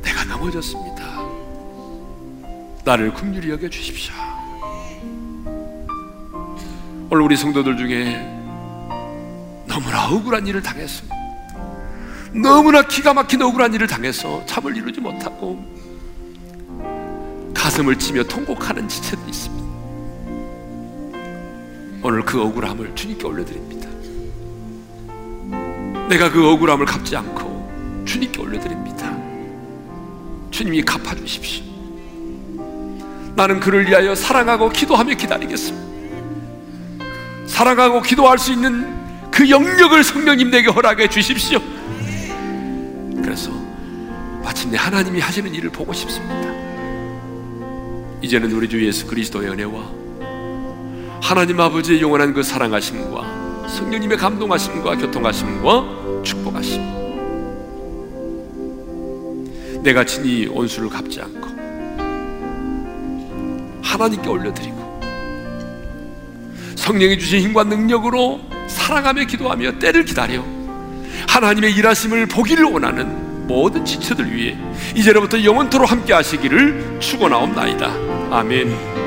[0.02, 1.24] 내가 넘어졌습니다.
[2.84, 4.29] 나를 긍휼히 여겨 주십시오
[7.10, 8.14] 오늘 우리 성도들 중에
[9.66, 11.04] 너무나 억울한 일을 당했어
[12.32, 15.58] 너무나 기가 막힌 억울한 일을 당해서 잠을 이루지 못하고
[17.52, 19.60] 가슴을 치며 통곡하는 지체도 있습니다
[22.02, 23.88] 오늘 그 억울함을 주님께 올려드립니다.
[26.08, 29.14] 내가 그 억울함을 갚지 않고 주님께 올려드립니다.
[30.50, 31.64] 주님이 갚아주십시오.
[33.36, 35.89] 나는 그를 위하여 사랑하고 기도하며 기다리겠습니다.
[37.60, 41.60] 사랑하고 기도할 수 있는 그 영역을 성령님 내게 허락해 주십시오.
[43.22, 43.50] 그래서
[44.42, 46.48] 마침내 하나님이 하시는 일을 보고 싶습니다.
[48.22, 49.90] 이제는 우리 주 예수 그리스도의 은혜와
[51.20, 56.80] 하나님 아버지의 영원한 그 사랑하심과 성령님의 감동하심과 교통하심과 축복하심
[59.82, 61.46] 내가 친히 원수를 갚지 않고
[63.82, 64.79] 하나님께 올려드리고
[66.90, 70.44] 성령이 주신 힘과 능력으로 사랑하며 기도하며 때를 기다려
[71.28, 74.56] 하나님의 일하심을 보기를 원하는 모든 지체들 위해
[74.96, 77.86] 이제로부터 영원토로 함께 하시기를 축원하옵나이다.
[78.32, 78.99] 아멘.